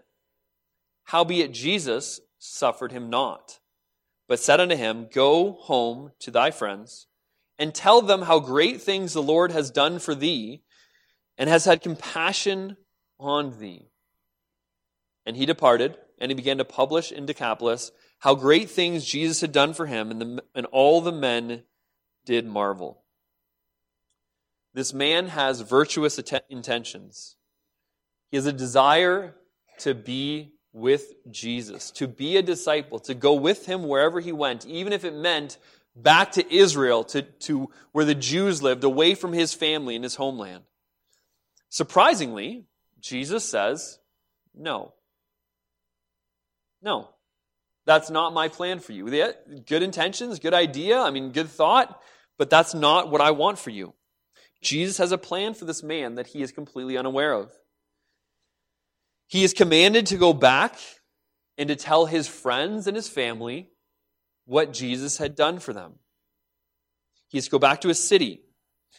Howbeit 1.06 1.52
Jesus 1.52 2.20
suffered 2.38 2.92
him 2.92 3.10
not, 3.10 3.60
but 4.28 4.40
said 4.40 4.60
unto 4.60 4.76
him, 4.76 5.08
Go 5.12 5.54
home 5.54 6.12
to 6.20 6.32
thy 6.32 6.52
friends, 6.52 7.08
and 7.58 7.74
tell 7.74 8.02
them 8.02 8.24
how 8.24 8.40
great 8.40 8.82
things 8.82 9.14
the 9.14 9.24
Lord 9.24 9.52
has 9.52 9.72
done 9.72 10.00
for 10.00 10.14
thee, 10.14 10.64
and 11.38 11.50
has 11.50 11.66
had 11.66 11.82
compassion 11.82 12.78
on 13.20 13.60
thee. 13.60 13.90
And 15.26 15.38
he 15.38 15.46
departed, 15.46 15.98
and 16.20 16.30
he 16.30 16.36
began 16.36 16.58
to 16.58 16.66
publish 16.66 17.12
in 17.12 17.26
Decapolis 17.26 17.92
how 18.20 18.36
great 18.36 18.70
things 18.70 19.06
Jesus 19.06 19.42
had 19.42 19.52
done 19.52 19.74
for 19.74 19.86
him, 19.86 20.12
and, 20.12 20.22
the, 20.22 20.44
and 20.56 20.66
all 20.68 21.02
the 21.02 21.12
men 21.12 21.64
did 22.26 22.46
marvel. 22.46 23.04
This 24.74 24.94
man 24.94 25.28
has 25.28 25.62
virtuous 25.62 26.20
intentions. 26.50 27.36
He 28.32 28.38
has 28.38 28.46
a 28.46 28.54
desire 28.54 29.36
to 29.80 29.94
be 29.94 30.54
with 30.72 31.14
Jesus, 31.30 31.92
to 31.92 32.08
be 32.08 32.38
a 32.38 32.42
disciple, 32.42 33.00
to 33.00 33.14
go 33.14 33.34
with 33.34 33.68
him 33.68 33.84
wherever 33.84 34.20
he 34.20 34.32
went, 34.32 34.66
even 34.66 34.92
if 34.92 35.06
it 35.06 35.14
meant 35.14 35.58
back 35.96 36.32
to 36.32 36.54
Israel, 36.54 37.04
to, 37.04 37.22
to 37.22 37.70
where 37.92 38.06
the 38.06 38.16
Jews 38.16 38.64
lived, 38.64 38.84
away 38.84 39.14
from 39.14 39.34
his 39.34 39.54
family 39.54 39.96
and 39.96 40.04
his 40.04 40.16
homeland. 40.16 40.64
Surprisingly, 41.74 42.68
Jesus 43.00 43.44
says, 43.44 43.98
No. 44.54 44.94
No. 46.84 47.10
That's 47.88 48.12
not 48.12 48.32
my 48.32 48.48
plan 48.48 48.78
for 48.80 48.92
you. 48.92 49.10
Good 49.10 49.82
intentions, 49.82 50.38
good 50.38 50.54
idea, 50.54 51.00
I 51.00 51.10
mean, 51.10 51.32
good 51.32 51.50
thought, 51.50 52.00
but 52.38 52.52
that's 52.52 52.76
not 52.76 53.10
what 53.10 53.22
I 53.22 53.32
want 53.32 53.58
for 53.58 53.72
you. 53.72 53.96
Jesus 54.62 55.00
has 55.00 55.12
a 55.12 55.18
plan 55.18 55.56
for 55.56 55.66
this 55.66 55.82
man 55.82 56.14
that 56.14 56.28
he 56.28 56.44
is 56.44 56.52
completely 56.52 56.96
unaware 56.96 57.34
of. 57.34 57.52
He 59.26 59.44
is 59.44 59.52
commanded 59.52 60.06
to 60.08 60.18
go 60.18 60.32
back 60.32 60.78
and 61.58 61.70
to 61.70 61.76
tell 61.76 62.06
his 62.06 62.28
friends 62.28 62.86
and 62.86 62.96
his 62.96 63.10
family 63.10 63.72
what 64.46 64.74
Jesus 64.74 65.18
had 65.18 65.36
done 65.36 65.58
for 65.58 65.74
them. 65.74 65.94
He 67.30 67.40
is 67.40 67.46
to 67.46 67.52
go 67.52 67.58
back 67.58 67.82
to 67.82 67.88
his 67.88 68.02
city, 68.02 68.44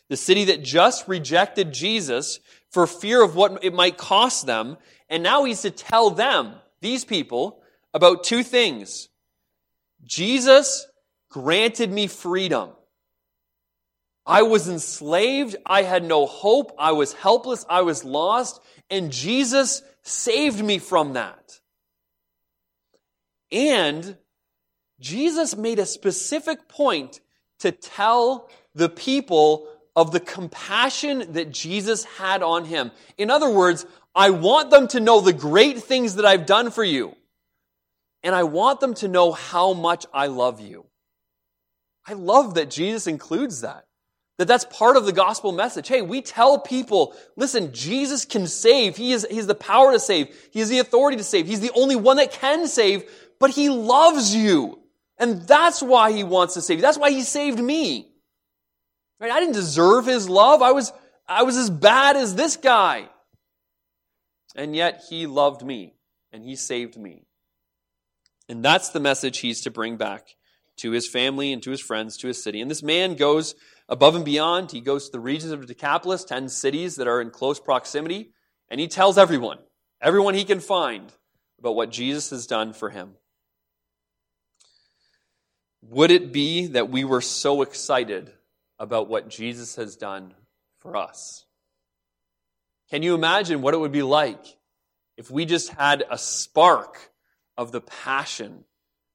the 0.08 0.16
city 0.16 0.44
that 0.46 0.62
just 0.62 1.08
rejected 1.08 1.72
Jesus 1.72 2.40
for 2.74 2.88
fear 2.88 3.22
of 3.22 3.36
what 3.36 3.62
it 3.62 3.72
might 3.72 3.96
cost 3.96 4.46
them. 4.46 4.76
And 5.08 5.22
now 5.22 5.44
he's 5.44 5.62
to 5.62 5.70
tell 5.70 6.10
them, 6.10 6.54
these 6.80 7.04
people, 7.04 7.62
about 7.94 8.24
two 8.24 8.42
things. 8.42 9.08
Jesus 10.02 10.84
granted 11.30 11.92
me 11.92 12.08
freedom. 12.08 12.70
I 14.26 14.42
was 14.42 14.68
enslaved. 14.68 15.54
I 15.64 15.82
had 15.82 16.02
no 16.02 16.26
hope. 16.26 16.74
I 16.76 16.92
was 16.92 17.12
helpless. 17.12 17.64
I 17.70 17.82
was 17.82 18.04
lost. 18.04 18.60
And 18.90 19.12
Jesus 19.12 19.82
saved 20.02 20.62
me 20.62 20.78
from 20.78 21.12
that. 21.12 21.60
And 23.52 24.16
Jesus 24.98 25.56
made 25.56 25.78
a 25.78 25.86
specific 25.86 26.68
point 26.68 27.20
to 27.60 27.70
tell 27.70 28.50
the 28.74 28.88
people 28.88 29.68
of 29.96 30.12
the 30.12 30.20
compassion 30.20 31.32
that 31.32 31.52
Jesus 31.52 32.04
had 32.04 32.42
on 32.42 32.64
him. 32.64 32.90
In 33.16 33.30
other 33.30 33.48
words, 33.48 33.86
I 34.14 34.30
want 34.30 34.70
them 34.70 34.88
to 34.88 35.00
know 35.00 35.20
the 35.20 35.32
great 35.32 35.82
things 35.82 36.16
that 36.16 36.24
I've 36.24 36.46
done 36.46 36.70
for 36.70 36.84
you. 36.84 37.16
And 38.22 38.34
I 38.34 38.44
want 38.44 38.80
them 38.80 38.94
to 38.94 39.08
know 39.08 39.32
how 39.32 39.72
much 39.72 40.06
I 40.12 40.28
love 40.28 40.60
you. 40.60 40.86
I 42.06 42.14
love 42.14 42.54
that 42.54 42.70
Jesus 42.70 43.06
includes 43.06 43.60
that. 43.60 43.86
That 44.38 44.48
that's 44.48 44.64
part 44.64 44.96
of 44.96 45.06
the 45.06 45.12
gospel 45.12 45.52
message. 45.52 45.86
Hey, 45.86 46.02
we 46.02 46.20
tell 46.20 46.58
people, 46.58 47.14
listen, 47.36 47.72
Jesus 47.72 48.24
can 48.24 48.48
save. 48.48 48.96
He 48.96 49.12
is, 49.12 49.26
he's 49.30 49.46
the 49.46 49.54
power 49.54 49.92
to 49.92 50.00
save. 50.00 50.34
He 50.52 50.58
has 50.58 50.68
the 50.68 50.80
authority 50.80 51.18
to 51.18 51.24
save. 51.24 51.46
He's 51.46 51.60
the 51.60 51.70
only 51.76 51.94
one 51.94 52.16
that 52.16 52.32
can 52.32 52.66
save, 52.66 53.04
but 53.38 53.50
he 53.50 53.68
loves 53.68 54.34
you. 54.34 54.80
And 55.18 55.42
that's 55.42 55.82
why 55.82 56.10
he 56.10 56.24
wants 56.24 56.54
to 56.54 56.62
save 56.62 56.78
you. 56.78 56.82
That's 56.82 56.98
why 56.98 57.10
he 57.10 57.22
saved 57.22 57.60
me. 57.60 58.10
Right? 59.24 59.32
I 59.32 59.40
didn't 59.40 59.54
deserve 59.54 60.04
his 60.04 60.28
love. 60.28 60.60
I 60.60 60.72
was, 60.72 60.92
I 61.26 61.44
was 61.44 61.56
as 61.56 61.70
bad 61.70 62.14
as 62.14 62.34
this 62.34 62.58
guy. 62.58 63.08
And 64.54 64.76
yet 64.76 65.04
he 65.08 65.26
loved 65.26 65.64
me 65.64 65.94
and 66.30 66.44
he 66.44 66.56
saved 66.56 66.98
me. 66.98 67.24
And 68.50 68.62
that's 68.62 68.90
the 68.90 69.00
message 69.00 69.38
he's 69.38 69.62
to 69.62 69.70
bring 69.70 69.96
back 69.96 70.34
to 70.76 70.90
his 70.90 71.08
family 71.08 71.54
and 71.54 71.62
to 71.62 71.70
his 71.70 71.80
friends, 71.80 72.18
to 72.18 72.26
his 72.26 72.42
city. 72.42 72.60
And 72.60 72.70
this 72.70 72.82
man 72.82 73.14
goes 73.14 73.54
above 73.88 74.14
and 74.14 74.26
beyond. 74.26 74.72
He 74.72 74.82
goes 74.82 75.06
to 75.06 75.12
the 75.12 75.20
regions 75.20 75.52
of 75.52 75.64
Decapolis, 75.64 76.24
10 76.24 76.50
cities 76.50 76.96
that 76.96 77.08
are 77.08 77.22
in 77.22 77.30
close 77.30 77.58
proximity, 77.58 78.32
and 78.68 78.78
he 78.78 78.88
tells 78.88 79.16
everyone, 79.16 79.58
everyone 80.02 80.34
he 80.34 80.44
can 80.44 80.60
find, 80.60 81.10
about 81.58 81.76
what 81.76 81.90
Jesus 81.90 82.28
has 82.28 82.46
done 82.46 82.74
for 82.74 82.90
him. 82.90 83.14
Would 85.80 86.10
it 86.10 86.30
be 86.30 86.66
that 86.66 86.90
we 86.90 87.04
were 87.04 87.22
so 87.22 87.62
excited 87.62 88.30
about 88.78 89.08
what 89.08 89.28
Jesus 89.28 89.76
has 89.76 89.96
done 89.96 90.34
for 90.80 90.96
us? 90.96 91.46
Can 92.90 93.02
you 93.02 93.14
imagine 93.14 93.62
what 93.62 93.74
it 93.74 93.80
would 93.80 93.92
be 93.92 94.02
like 94.02 94.44
if 95.16 95.30
we 95.30 95.44
just 95.44 95.70
had 95.70 96.04
a 96.10 96.18
spark 96.18 97.10
of 97.56 97.72
the 97.72 97.80
passion 97.80 98.64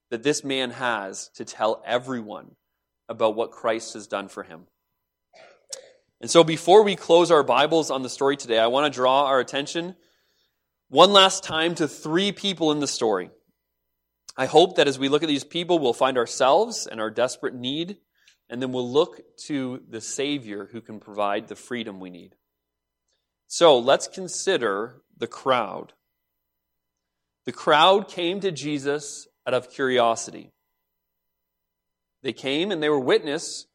that 0.09 0.23
this 0.23 0.43
man 0.43 0.71
has 0.71 1.29
to 1.35 1.45
tell 1.45 1.83
everyone 1.85 2.55
about 3.07 3.35
what 3.35 3.51
Christ 3.51 3.93
has 3.93 4.07
done 4.07 4.27
for 4.27 4.43
him. 4.43 4.67
And 6.21 6.29
so 6.29 6.43
before 6.43 6.83
we 6.83 6.95
close 6.95 7.31
our 7.31 7.43
Bibles 7.43 7.91
on 7.91 8.03
the 8.03 8.09
story 8.09 8.37
today, 8.37 8.59
I 8.59 8.67
want 8.67 8.91
to 8.91 8.95
draw 8.95 9.25
our 9.25 9.39
attention 9.39 9.95
one 10.89 11.13
last 11.13 11.43
time 11.43 11.75
to 11.75 11.87
three 11.87 12.31
people 12.31 12.71
in 12.71 12.79
the 12.79 12.87
story. 12.87 13.29
I 14.35 14.45
hope 14.45 14.77
that 14.77 14.87
as 14.87 14.99
we 14.99 15.09
look 15.09 15.23
at 15.23 15.29
these 15.29 15.43
people, 15.43 15.79
we'll 15.79 15.93
find 15.93 16.17
ourselves 16.17 16.87
and 16.87 16.99
our 16.99 17.09
desperate 17.09 17.55
need, 17.55 17.97
and 18.49 18.61
then 18.61 18.71
we'll 18.71 18.91
look 18.91 19.21
to 19.45 19.81
the 19.87 20.01
Savior 20.01 20.69
who 20.71 20.81
can 20.81 20.99
provide 20.99 21.47
the 21.47 21.55
freedom 21.55 21.99
we 21.99 22.09
need. 22.09 22.35
So 23.47 23.77
let's 23.77 24.07
consider 24.07 25.01
the 25.17 25.27
crowd. 25.27 25.93
The 27.45 27.51
crowd 27.51 28.07
came 28.07 28.39
to 28.41 28.51
Jesus 28.51 29.27
out 29.47 29.53
of 29.53 29.71
curiosity. 29.71 30.51
They 32.21 32.33
came 32.33 32.71
and 32.71 32.81
they 32.81 32.89
were 32.89 32.99
witness 32.99 33.65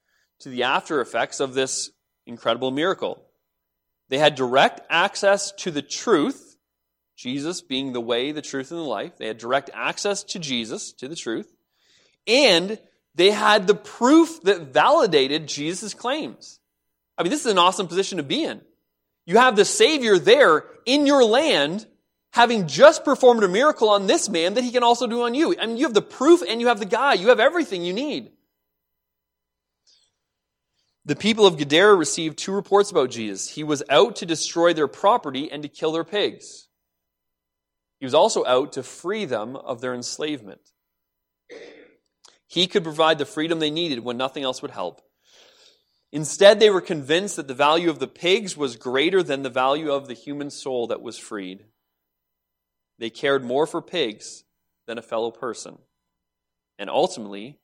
to 0.40 0.48
the 0.48 0.64
after 0.64 1.00
effects 1.00 1.40
of 1.40 1.54
this 1.54 1.90
incredible 2.26 2.70
miracle. 2.70 3.24
They 4.08 4.18
had 4.18 4.34
direct 4.34 4.80
access 4.90 5.50
to 5.58 5.70
the 5.70 5.82
truth, 5.82 6.56
Jesus 7.16 7.62
being 7.62 7.92
the 7.92 8.00
way, 8.00 8.32
the 8.32 8.42
truth, 8.42 8.70
and 8.70 8.80
the 8.80 8.84
life. 8.84 9.16
They 9.16 9.26
had 9.26 9.38
direct 9.38 9.70
access 9.72 10.22
to 10.24 10.38
Jesus, 10.38 10.92
to 10.94 11.08
the 11.08 11.16
truth. 11.16 11.54
And 12.26 12.78
they 13.14 13.30
had 13.30 13.66
the 13.66 13.74
proof 13.74 14.42
that 14.42 14.72
validated 14.72 15.46
Jesus' 15.46 15.94
claims. 15.94 16.58
I 17.16 17.22
mean, 17.22 17.30
this 17.30 17.44
is 17.44 17.52
an 17.52 17.58
awesome 17.58 17.86
position 17.86 18.18
to 18.18 18.24
be 18.24 18.44
in. 18.44 18.60
You 19.26 19.38
have 19.38 19.56
the 19.56 19.64
Savior 19.64 20.18
there 20.18 20.64
in 20.84 21.06
your 21.06 21.24
land, 21.24 21.86
having 22.32 22.66
just 22.66 23.04
performed 23.04 23.44
a 23.44 23.48
miracle 23.48 23.88
on 23.88 24.06
this 24.06 24.28
man 24.28 24.54
that 24.54 24.64
he 24.64 24.72
can 24.72 24.82
also 24.82 25.06
do 25.06 25.22
on 25.22 25.34
you. 25.34 25.56
I 25.58 25.66
mean, 25.66 25.76
you 25.76 25.84
have 25.84 25.94
the 25.94 26.02
proof 26.02 26.42
and 26.42 26.60
you 26.60 26.66
have 26.66 26.80
the 26.80 26.86
guy. 26.86 27.14
You 27.14 27.28
have 27.28 27.40
everything 27.40 27.84
you 27.84 27.92
need. 27.92 28.32
The 31.06 31.16
people 31.16 31.46
of 31.46 31.58
Gadara 31.58 31.94
received 31.94 32.38
two 32.38 32.52
reports 32.52 32.90
about 32.90 33.10
Jesus. 33.10 33.48
He 33.48 33.62
was 33.62 33.82
out 33.90 34.16
to 34.16 34.26
destroy 34.26 34.72
their 34.72 34.88
property 34.88 35.52
and 35.52 35.62
to 35.62 35.68
kill 35.68 35.92
their 35.92 36.04
pigs. 36.04 36.66
He 38.00 38.06
was 38.06 38.14
also 38.14 38.44
out 38.44 38.72
to 38.72 38.82
free 38.82 39.24
them 39.26 39.54
of 39.54 39.80
their 39.80 39.94
enslavement. 39.94 40.60
He 42.54 42.68
could 42.68 42.84
provide 42.84 43.18
the 43.18 43.26
freedom 43.26 43.58
they 43.58 43.72
needed 43.72 44.04
when 44.04 44.16
nothing 44.16 44.44
else 44.44 44.62
would 44.62 44.70
help. 44.70 45.02
Instead, 46.12 46.60
they 46.60 46.70
were 46.70 46.80
convinced 46.80 47.34
that 47.34 47.48
the 47.48 47.52
value 47.52 47.90
of 47.90 47.98
the 47.98 48.06
pigs 48.06 48.56
was 48.56 48.76
greater 48.76 49.24
than 49.24 49.42
the 49.42 49.50
value 49.50 49.90
of 49.90 50.06
the 50.06 50.14
human 50.14 50.50
soul 50.50 50.86
that 50.86 51.02
was 51.02 51.18
freed. 51.18 51.64
They 52.96 53.10
cared 53.10 53.44
more 53.44 53.66
for 53.66 53.82
pigs 53.82 54.44
than 54.86 54.98
a 54.98 55.02
fellow 55.02 55.32
person. 55.32 55.78
And 56.78 56.88
ultimately, 56.88 57.58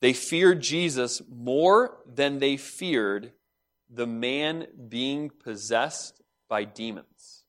they 0.00 0.12
feared 0.12 0.60
Jesus 0.60 1.20
more 1.28 1.98
than 2.06 2.38
they 2.38 2.56
feared 2.56 3.32
the 3.90 4.06
man 4.06 4.68
being 4.88 5.28
possessed 5.28 6.22
by 6.48 6.62
demons. 6.62 7.42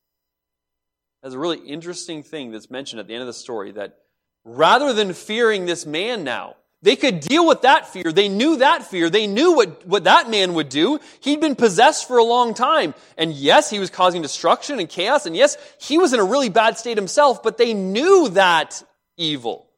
That's 1.21 1.35
a 1.35 1.39
really 1.39 1.59
interesting 1.59 2.23
thing 2.23 2.49
that's 2.49 2.71
mentioned 2.71 3.01
at 3.01 3.07
the 3.07 3.13
end 3.13 3.21
of 3.21 3.27
the 3.27 3.33
story 3.33 3.71
that 3.73 3.99
rather 4.43 4.93
than 4.93 5.13
fearing 5.13 5.65
this 5.65 5.85
man 5.85 6.23
now, 6.23 6.55
they 6.81 6.95
could 6.95 7.19
deal 7.19 7.45
with 7.45 7.63
that 7.63 7.89
fear. 7.91 8.11
They 8.11 8.29
knew 8.29 8.57
that 8.57 8.85
fear. 8.85 9.09
They 9.09 9.27
knew 9.27 9.53
what, 9.53 9.85
what 9.85 10.05
that 10.05 10.29
man 10.29 10.53
would 10.53 10.69
do. 10.69 10.99
He'd 11.19 11.41
been 11.41 11.55
possessed 11.55 12.07
for 12.07 12.17
a 12.17 12.23
long 12.23 12.53
time. 12.53 12.93
And 13.17 13.33
yes, 13.33 13.69
he 13.69 13.79
was 13.79 13.89
causing 13.89 14.21
destruction 14.21 14.79
and 14.79 14.87
chaos. 14.87 15.25
And 15.25 15.35
yes, 15.35 15.57
he 15.81 15.97
was 15.97 16.13
in 16.13 16.21
a 16.21 16.23
really 16.23 16.47
bad 16.47 16.77
state 16.77 16.97
himself, 16.97 17.43
but 17.43 17.57
they 17.57 17.73
knew 17.73 18.29
that 18.29 18.81
evil 19.17 19.69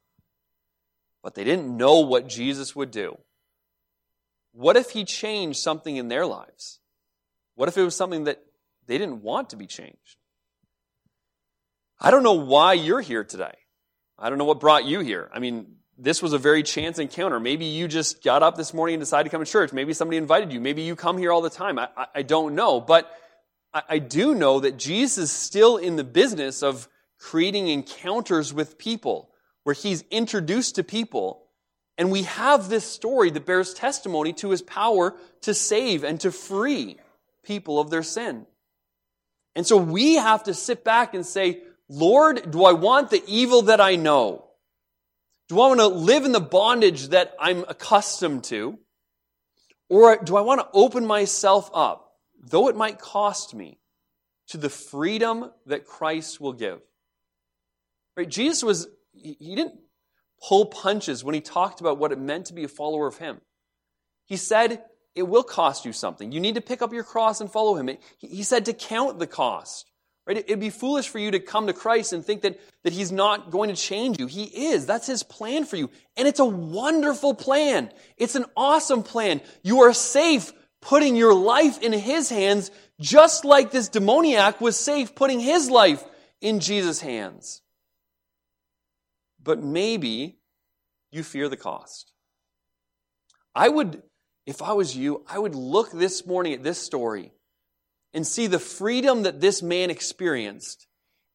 but 1.23 1.35
they 1.35 1.43
didn't 1.43 1.75
know 1.77 1.99
what 1.99 2.27
Jesus 2.27 2.75
would 2.75 2.91
do. 2.91 3.17
What 4.53 4.75
if 4.75 4.89
he 4.89 5.05
changed 5.05 5.59
something 5.59 5.95
in 5.95 6.07
their 6.07 6.25
lives? 6.25 6.79
What 7.55 7.69
if 7.69 7.77
it 7.77 7.83
was 7.83 7.95
something 7.95 8.25
that 8.25 8.41
they 8.87 8.97
didn't 8.97 9.21
want 9.21 9.51
to 9.51 9.55
be 9.55 9.67
changed? 9.67 10.17
I 11.99 12.11
don't 12.11 12.23
know 12.23 12.33
why 12.33 12.73
you're 12.73 13.01
here 13.01 13.23
today. 13.23 13.53
I 14.21 14.29
don't 14.29 14.37
know 14.37 14.45
what 14.45 14.59
brought 14.59 14.85
you 14.85 14.99
here. 14.99 15.29
I 15.33 15.39
mean, 15.39 15.65
this 15.97 16.21
was 16.21 16.33
a 16.33 16.37
very 16.37 16.61
chance 16.61 16.99
encounter. 16.99 17.39
Maybe 17.39 17.65
you 17.65 17.87
just 17.87 18.23
got 18.23 18.43
up 18.43 18.55
this 18.55 18.73
morning 18.73 18.95
and 18.95 19.01
decided 19.01 19.25
to 19.25 19.29
come 19.29 19.43
to 19.43 19.51
church. 19.51 19.73
Maybe 19.73 19.93
somebody 19.93 20.17
invited 20.17 20.53
you. 20.53 20.61
Maybe 20.61 20.83
you 20.83 20.95
come 20.95 21.17
here 21.17 21.31
all 21.31 21.41
the 21.41 21.49
time. 21.49 21.79
I, 21.79 21.89
I, 21.97 22.05
I 22.15 22.21
don't 22.21 22.53
know. 22.53 22.79
But 22.79 23.11
I, 23.73 23.83
I 23.89 23.99
do 23.99 24.35
know 24.35 24.59
that 24.59 24.77
Jesus 24.77 25.17
is 25.25 25.31
still 25.31 25.77
in 25.77 25.95
the 25.95 26.03
business 26.03 26.61
of 26.61 26.87
creating 27.17 27.67
encounters 27.67 28.53
with 28.53 28.77
people 28.77 29.31
where 29.63 29.75
he's 29.75 30.03
introduced 30.11 30.75
to 30.75 30.83
people. 30.83 31.43
And 31.97 32.11
we 32.11 32.23
have 32.23 32.69
this 32.69 32.85
story 32.85 33.31
that 33.31 33.45
bears 33.45 33.73
testimony 33.73 34.33
to 34.33 34.51
his 34.51 34.61
power 34.61 35.15
to 35.41 35.53
save 35.53 36.03
and 36.03 36.19
to 36.21 36.31
free 36.31 36.97
people 37.43 37.79
of 37.79 37.89
their 37.89 38.03
sin. 38.03 38.45
And 39.55 39.67
so 39.67 39.77
we 39.77 40.15
have 40.15 40.43
to 40.43 40.53
sit 40.53 40.83
back 40.83 41.13
and 41.13 41.25
say, 41.25 41.61
Lord, 41.93 42.49
do 42.49 42.63
I 42.63 42.71
want 42.71 43.09
the 43.09 43.21
evil 43.27 43.63
that 43.63 43.81
I 43.81 43.97
know? 43.97 44.45
Do 45.49 45.59
I 45.59 45.67
want 45.67 45.81
to 45.81 45.87
live 45.87 46.23
in 46.23 46.31
the 46.31 46.39
bondage 46.39 47.09
that 47.09 47.35
I'm 47.37 47.65
accustomed 47.67 48.45
to? 48.45 48.79
Or 49.89 50.15
do 50.23 50.37
I 50.37 50.41
want 50.41 50.61
to 50.61 50.69
open 50.71 51.05
myself 51.05 51.69
up, 51.73 52.13
though 52.41 52.69
it 52.69 52.77
might 52.77 52.97
cost 52.97 53.53
me, 53.53 53.77
to 54.47 54.57
the 54.57 54.69
freedom 54.69 55.51
that 55.65 55.85
Christ 55.85 56.39
will 56.39 56.53
give? 56.53 56.79
Right? 58.15 58.29
Jesus 58.29 58.63
was 58.63 58.87
he 59.11 59.55
didn't 59.55 59.75
pull 60.41 60.67
punches 60.67 61.25
when 61.25 61.35
he 61.35 61.41
talked 61.41 61.81
about 61.81 61.97
what 61.97 62.13
it 62.13 62.19
meant 62.19 62.45
to 62.45 62.53
be 62.53 62.63
a 62.63 62.69
follower 62.69 63.05
of 63.05 63.17
him. 63.17 63.41
He 64.23 64.37
said, 64.37 64.81
it 65.13 65.23
will 65.23 65.43
cost 65.43 65.83
you 65.83 65.91
something. 65.91 66.31
You 66.31 66.39
need 66.39 66.55
to 66.55 66.61
pick 66.61 66.81
up 66.81 66.93
your 66.93 67.03
cross 67.03 67.41
and 67.41 67.51
follow 67.51 67.75
him. 67.75 67.89
He 68.17 68.43
said 68.43 68.63
to 68.65 68.73
count 68.73 69.19
the 69.19 69.27
cost. 69.27 69.90
Right? 70.27 70.37
It'd 70.37 70.59
be 70.59 70.69
foolish 70.69 71.09
for 71.09 71.19
you 71.19 71.31
to 71.31 71.39
come 71.39 71.67
to 71.67 71.73
Christ 71.73 72.13
and 72.13 72.23
think 72.23 72.43
that, 72.43 72.59
that 72.83 72.93
he's 72.93 73.11
not 73.11 73.49
going 73.49 73.69
to 73.69 73.75
change 73.75 74.19
you. 74.19 74.27
He 74.27 74.43
is. 74.43 74.85
That's 74.85 75.07
his 75.07 75.23
plan 75.23 75.65
for 75.65 75.77
you. 75.77 75.89
And 76.15 76.27
it's 76.27 76.39
a 76.39 76.45
wonderful 76.45 77.33
plan. 77.33 77.91
It's 78.17 78.35
an 78.35 78.45
awesome 78.55 79.03
plan. 79.03 79.41
You 79.63 79.81
are 79.81 79.93
safe 79.93 80.53
putting 80.79 81.15
your 81.15 81.33
life 81.33 81.81
in 81.81 81.91
his 81.91 82.29
hands, 82.29 82.71
just 82.99 83.45
like 83.45 83.71
this 83.71 83.89
demoniac 83.89 84.61
was 84.61 84.77
safe 84.77 85.15
putting 85.15 85.39
his 85.39 85.69
life 85.69 86.03
in 86.39 86.59
Jesus' 86.59 87.01
hands 87.01 87.61
but 89.43 89.61
maybe 89.61 90.37
you 91.11 91.23
fear 91.23 91.49
the 91.49 91.57
cost. 91.57 92.11
I 93.55 93.67
would, 93.67 94.01
if 94.45 94.61
I 94.61 94.73
was 94.73 94.95
you, 94.95 95.25
I 95.27 95.39
would 95.39 95.55
look 95.55 95.91
this 95.91 96.25
morning 96.25 96.53
at 96.53 96.63
this 96.63 96.77
story 96.77 97.33
and 98.13 98.25
see 98.25 98.47
the 98.47 98.59
freedom 98.59 99.23
that 99.23 99.39
this 99.39 99.61
man 99.61 99.89
experienced 99.89 100.87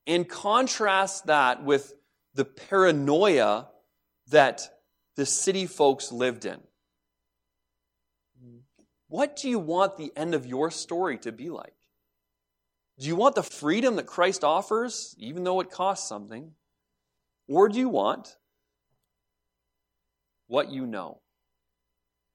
and 0.06 0.28
contrast 0.28 1.26
that 1.26 1.64
with 1.64 1.94
the 2.34 2.44
paranoia 2.44 3.68
that 4.28 4.62
the 5.16 5.26
city 5.26 5.66
folks 5.66 6.12
lived 6.12 6.44
in. 6.44 6.60
What 9.08 9.36
do 9.36 9.48
you 9.48 9.58
want 9.58 9.96
the 9.96 10.12
end 10.16 10.34
of 10.34 10.46
your 10.46 10.70
story 10.70 11.18
to 11.18 11.32
be 11.32 11.48
like? 11.48 11.72
Do 12.98 13.06
you 13.06 13.16
want 13.16 13.34
the 13.34 13.42
freedom 13.42 13.96
that 13.96 14.06
Christ 14.06 14.42
offers, 14.42 15.14
even 15.18 15.44
though 15.44 15.60
it 15.60 15.70
costs 15.70 16.08
something? 16.08 16.52
Or 17.48 17.68
do 17.68 17.78
you 17.78 17.88
want 17.88 18.36
what 20.48 20.70
you 20.70 20.86
know? 20.86 21.20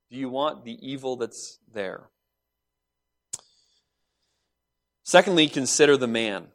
Do 0.10 0.18
you 0.18 0.30
want 0.30 0.64
the 0.64 0.78
evil 0.82 1.16
that's 1.16 1.60
there? 1.74 2.10
Secondly, 5.04 5.48
consider 5.48 5.98
the 5.98 6.08
man. 6.08 6.48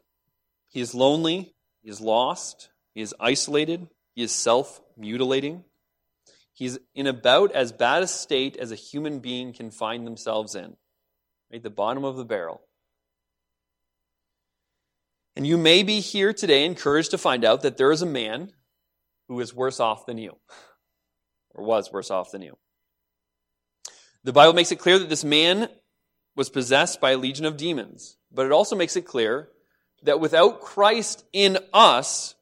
He 0.69 0.81
is 0.81 0.95
lonely, 0.95 1.55
he 1.81 1.89
is 1.89 2.01
lost, 2.01 2.69
he 2.93 3.01
is 3.01 3.13
isolated, 3.19 3.87
he 4.15 4.23
is 4.23 4.31
self 4.31 4.81
mutilating. 4.97 5.63
He's 6.53 6.79
in 6.95 7.05
about 7.05 7.51
as 7.51 7.71
bad 7.71 8.01
a 8.01 8.07
state 8.07 8.57
as 8.57 8.71
a 8.71 8.75
human 8.75 9.19
being 9.19 9.53
can 9.53 9.69
find 9.69 10.07
themselves 10.07 10.55
in, 10.55 10.75
right? 11.51 11.61
The 11.61 11.69
bottom 11.69 12.03
of 12.03 12.17
the 12.17 12.25
barrel. 12.25 12.61
And 15.35 15.45
you 15.45 15.55
may 15.55 15.83
be 15.83 15.99
here 15.99 16.33
today 16.33 16.65
encouraged 16.65 17.11
to 17.11 17.19
find 17.19 17.45
out 17.45 17.61
that 17.61 17.77
there 17.77 17.91
is 17.91 18.01
a 18.01 18.07
man 18.07 18.53
who 19.27 19.39
is 19.39 19.53
worse 19.53 19.79
off 19.79 20.07
than 20.07 20.17
you, 20.17 20.35
or 21.53 21.63
was 21.63 21.91
worse 21.91 22.09
off 22.09 22.31
than 22.31 22.41
you. 22.41 22.57
The 24.23 24.33
Bible 24.33 24.53
makes 24.53 24.71
it 24.71 24.79
clear 24.79 24.97
that 24.97 25.09
this 25.09 25.23
man 25.23 25.69
was 26.37 26.49
possessed 26.49 27.01
by 27.01 27.11
a 27.11 27.17
legion 27.17 27.45
of 27.45 27.57
demons, 27.57 28.15
but 28.31 28.45
it 28.45 28.51
also 28.51 28.75
makes 28.75 28.95
it 28.95 29.01
clear 29.01 29.49
that 30.03 30.19
without 30.19 30.61
Christ 30.61 31.25
in 31.33 31.57
us, 31.73 32.35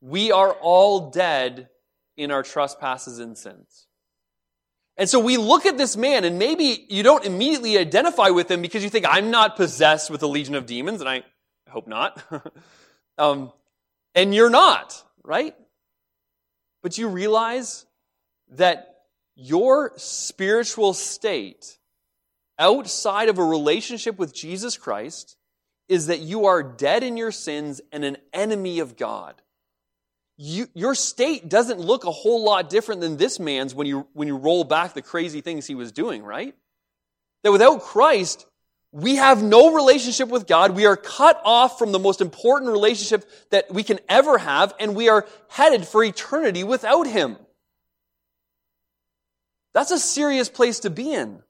we 0.00 0.30
are 0.30 0.52
all 0.52 1.10
dead 1.10 1.68
in 2.16 2.30
our 2.30 2.44
trespasses 2.44 3.18
and 3.18 3.36
sins. 3.36 3.88
And 4.96 5.08
so 5.08 5.18
we 5.18 5.36
look 5.36 5.66
at 5.66 5.76
this 5.76 5.96
man, 5.96 6.22
and 6.24 6.38
maybe 6.38 6.86
you 6.88 7.02
don't 7.02 7.24
immediately 7.24 7.76
identify 7.76 8.28
with 8.28 8.48
him 8.48 8.62
because 8.62 8.84
you 8.84 8.90
think, 8.90 9.06
I'm 9.08 9.32
not 9.32 9.56
possessed 9.56 10.10
with 10.10 10.22
a 10.22 10.28
legion 10.28 10.54
of 10.54 10.66
demons, 10.66 11.00
and 11.00 11.10
I 11.10 11.24
hope 11.68 11.88
not. 11.88 12.22
um, 13.18 13.52
and 14.14 14.32
you're 14.32 14.50
not, 14.50 15.02
right? 15.24 15.56
But 16.84 16.98
you 16.98 17.08
realize 17.08 17.84
that 18.50 19.00
your 19.34 19.92
spiritual 19.96 20.94
state 20.94 21.78
outside 22.60 23.28
of 23.28 23.38
a 23.38 23.44
relationship 23.44 24.18
with 24.18 24.34
Jesus 24.34 24.76
Christ 24.76 25.36
is 25.88 26.06
that 26.06 26.20
you 26.20 26.46
are 26.46 26.62
dead 26.62 27.02
in 27.02 27.16
your 27.16 27.32
sins 27.32 27.80
and 27.90 28.04
an 28.04 28.18
enemy 28.32 28.78
of 28.78 28.96
God. 28.96 29.34
You, 30.36 30.68
your 30.74 30.94
state 30.94 31.48
doesn't 31.48 31.80
look 31.80 32.04
a 32.04 32.12
whole 32.12 32.44
lot 32.44 32.70
different 32.70 33.00
than 33.00 33.16
this 33.16 33.40
man's 33.40 33.74
when 33.74 33.86
you, 33.86 34.06
when 34.12 34.28
you 34.28 34.36
roll 34.36 34.62
back 34.62 34.94
the 34.94 35.02
crazy 35.02 35.40
things 35.40 35.66
he 35.66 35.74
was 35.74 35.90
doing, 35.90 36.22
right? 36.22 36.54
That 37.42 37.52
without 37.52 37.82
Christ, 37.82 38.46
we 38.92 39.16
have 39.16 39.42
no 39.42 39.74
relationship 39.74 40.28
with 40.28 40.46
God. 40.46 40.76
We 40.76 40.86
are 40.86 40.96
cut 40.96 41.40
off 41.44 41.78
from 41.78 41.92
the 41.92 41.98
most 41.98 42.20
important 42.20 42.70
relationship 42.70 43.28
that 43.50 43.72
we 43.72 43.82
can 43.82 44.00
ever 44.08 44.38
have, 44.38 44.74
and 44.80 44.94
we 44.94 45.08
are 45.08 45.26
headed 45.48 45.86
for 45.86 46.02
eternity 46.02 46.64
without 46.64 47.06
Him. 47.06 47.36
That's 49.74 49.90
a 49.90 49.98
serious 49.98 50.48
place 50.48 50.80
to 50.80 50.90
be 50.90 51.12
in. 51.12 51.42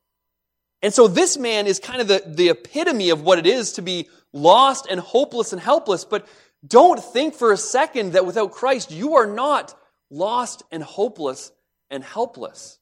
And 0.82 0.94
so 0.94 1.08
this 1.08 1.36
man 1.36 1.66
is 1.66 1.78
kind 1.78 2.00
of 2.00 2.08
the, 2.08 2.22
the 2.26 2.48
epitome 2.48 3.10
of 3.10 3.22
what 3.22 3.38
it 3.38 3.46
is 3.46 3.72
to 3.74 3.82
be 3.82 4.08
lost 4.32 4.86
and 4.88 5.00
hopeless 5.00 5.52
and 5.52 5.60
helpless. 5.60 6.04
But 6.04 6.26
don't 6.66 7.02
think 7.02 7.34
for 7.34 7.52
a 7.52 7.56
second 7.56 8.12
that 8.12 8.26
without 8.26 8.52
Christ, 8.52 8.90
you 8.90 9.16
are 9.16 9.26
not 9.26 9.74
lost 10.10 10.62
and 10.70 10.82
hopeless 10.82 11.52
and 11.90 12.02
helpless. 12.02 12.78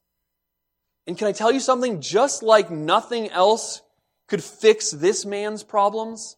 And 1.07 1.17
can 1.17 1.27
I 1.27 1.33
tell 1.33 1.51
you 1.51 1.61
something? 1.61 2.01
Just 2.01 2.43
like 2.43 2.71
nothing 2.71 3.31
else 3.31 3.83
could 4.29 4.45
fix 4.45 4.91
this 4.91 5.25
man's 5.25 5.63
problems, 5.65 6.37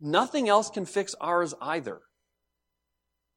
nothing 0.00 0.48
else 0.48 0.70
can 0.70 0.84
fix 0.84 1.14
ours 1.20 1.54
either. 1.60 2.00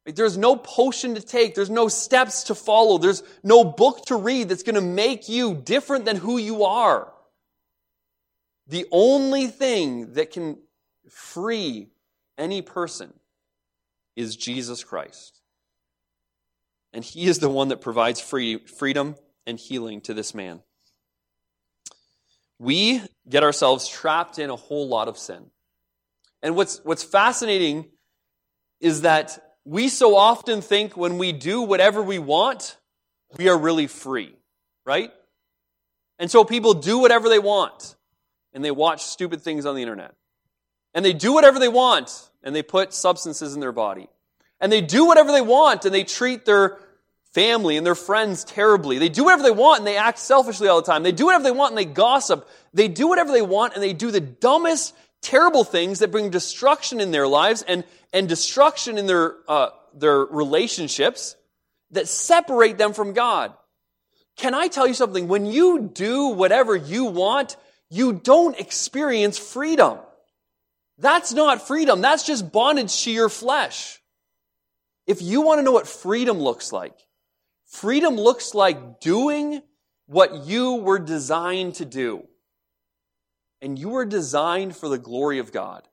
There's 0.06 0.38
no 0.38 0.58
potion 0.58 1.16
to 1.16 1.22
take. 1.22 1.56
There's 1.56 1.70
no 1.70 1.88
steps 1.88 2.44
to 2.46 2.56
follow. 2.56 2.98
There's 2.98 3.24
no 3.42 3.64
book 3.64 4.06
to 4.08 4.18
read 4.18 4.50
that's 4.50 4.64
going 4.64 4.76
to 4.76 4.82
make 4.82 5.30
you 5.30 5.56
different 5.56 6.04
than 6.04 6.18
who 6.18 6.38
you 6.38 6.66
are. 6.66 7.13
The 8.68 8.86
only 8.92 9.48
thing 9.48 10.14
that 10.14 10.32
can 10.32 10.58
free 11.10 11.90
any 12.38 12.62
person 12.62 13.14
is 14.16 14.36
Jesus 14.36 14.84
Christ. 14.84 15.42
And 16.94 17.04
he 17.04 17.26
is 17.26 17.40
the 17.40 17.50
one 17.50 17.70
that 17.70 17.82
provides 17.82 18.22
free, 18.22 18.60
freedom 18.60 19.16
and 19.46 19.60
healing 19.60 20.02
to 20.02 20.14
this 20.14 20.34
man. 20.34 20.62
We 22.60 23.02
get 23.28 23.44
ourselves 23.44 23.88
trapped 23.88 24.40
in 24.40 24.50
a 24.50 24.56
whole 24.56 24.88
lot 24.88 25.08
of 25.08 25.18
sin. 25.18 25.48
And 26.42 26.56
what's, 26.56 26.80
what's 26.84 27.04
fascinating 27.04 27.90
is 28.80 29.02
that 29.02 29.40
we 29.66 29.90
so 29.90 30.16
often 30.16 30.62
think 30.62 30.96
when 30.96 31.18
we 31.18 31.32
do 31.32 31.62
whatever 31.62 32.04
we 32.04 32.20
want, 32.20 32.78
we 33.38 33.50
are 33.50 33.58
really 33.58 33.88
free, 33.88 34.36
right? 34.86 35.12
And 36.20 36.30
so 36.30 36.44
people 36.44 36.74
do 36.74 37.00
whatever 37.00 37.28
they 37.28 37.40
want 37.40 37.96
and 38.54 38.64
they 38.64 38.72
watch 38.72 39.04
stupid 39.04 39.42
things 39.42 39.66
on 39.66 39.76
the 39.76 39.82
internet. 39.82 40.16
And 40.94 41.04
they 41.04 41.14
do 41.14 41.34
whatever 41.34 41.60
they 41.60 41.70
want 41.70 42.30
and 42.44 42.56
they 42.56 42.64
put 42.64 42.94
substances 42.94 43.54
in 43.54 43.60
their 43.60 43.72
body. 43.72 44.08
And 44.60 44.72
they 44.72 44.82
do 44.82 45.06
whatever 45.06 45.32
they 45.32 45.42
want 45.42 45.86
and 45.86 45.94
they 45.94 46.04
treat 46.04 46.46
their 46.46 46.78
family 47.34 47.78
and 47.78 47.86
their 47.86 47.96
friends 47.96 48.44
terribly. 48.44 49.00
They 49.00 49.10
do 49.10 49.24
whatever 49.24 49.44
they 49.44 49.52
want 49.52 49.80
and 49.80 49.88
they 49.88 49.98
act 49.98 50.20
selfishly 50.20 50.68
all 50.68 50.80
the 50.82 50.86
time. 50.86 51.04
They 51.04 51.12
do 51.12 51.26
whatever 51.26 51.44
they 51.44 51.52
want 51.52 51.72
and 51.72 51.78
they 51.78 51.86
gossip. 51.86 52.48
They 52.74 52.88
do 52.88 53.08
whatever 53.08 53.32
they 53.32 53.42
want 53.42 53.74
and 53.74 53.82
they 53.82 53.94
do 53.94 54.12
the 54.12 54.22
dumbest, 54.22 54.96
terrible 55.22 55.64
things 55.64 56.00
that 56.00 56.12
bring 56.12 56.30
destruction 56.30 57.02
in 57.02 57.12
their 57.12 57.28
lives 57.28 57.64
and, 57.64 57.84
and 58.14 58.30
destruction 58.30 58.98
in 58.98 59.08
their, 59.08 59.36
uh, 59.48 59.70
their 59.96 60.20
relationships 60.20 61.36
that 61.92 62.08
separate 62.08 62.78
them 62.78 62.94
from 62.94 63.14
God. 63.14 63.54
Can 64.36 64.54
I 64.54 64.68
tell 64.68 64.88
you 64.88 64.94
something? 64.94 65.28
When 65.28 65.46
you 65.46 65.80
do 65.94 66.30
whatever 66.30 66.76
you 66.76 67.06
want, 67.06 67.56
you 67.94 68.14
don't 68.14 68.60
experience 68.60 69.38
freedom. 69.38 70.00
That's 70.98 71.32
not 71.32 71.68
freedom. 71.68 72.02
That's 72.02 72.24
just 72.24 72.52
bondage 72.52 73.04
to 73.04 73.12
your 73.12 73.30
flesh. 73.30 74.02
If 75.06 75.22
you 75.22 75.42
want 75.42 75.60
to 75.60 75.64
know 75.64 75.72
what 75.72 75.88
freedom 75.88 76.40
looks 76.40 76.74
like, 76.74 76.96
freedom 77.68 78.16
looks 78.16 78.56
like 78.56 79.00
doing 79.00 79.62
what 80.08 80.46
you 80.46 80.76
were 80.78 80.98
designed 80.98 81.76
to 81.76 81.86
do. 81.86 82.24
And 83.62 83.78
you 83.78 83.90
were 83.90 84.06
designed 84.06 84.76
for 84.76 84.90
the 84.90 84.98
glory 84.98 85.38
of 85.38 85.52
God. 85.52 85.88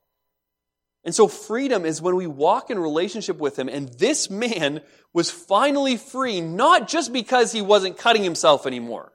And 1.05 1.15
so 1.15 1.29
freedom 1.29 1.85
is 1.85 2.01
when 2.01 2.17
we 2.17 2.27
walk 2.27 2.71
in 2.71 2.79
relationship 2.79 3.37
with 3.37 3.59
Him. 3.59 3.69
And 3.69 3.91
this 3.99 4.31
man 4.31 4.81
was 5.13 5.31
finally 5.31 5.99
free, 5.99 6.41
not 6.41 6.89
just 6.89 7.13
because 7.13 7.53
he 7.53 7.61
wasn't 7.61 7.99
cutting 7.99 8.25
himself 8.25 8.67
anymore. 8.67 9.13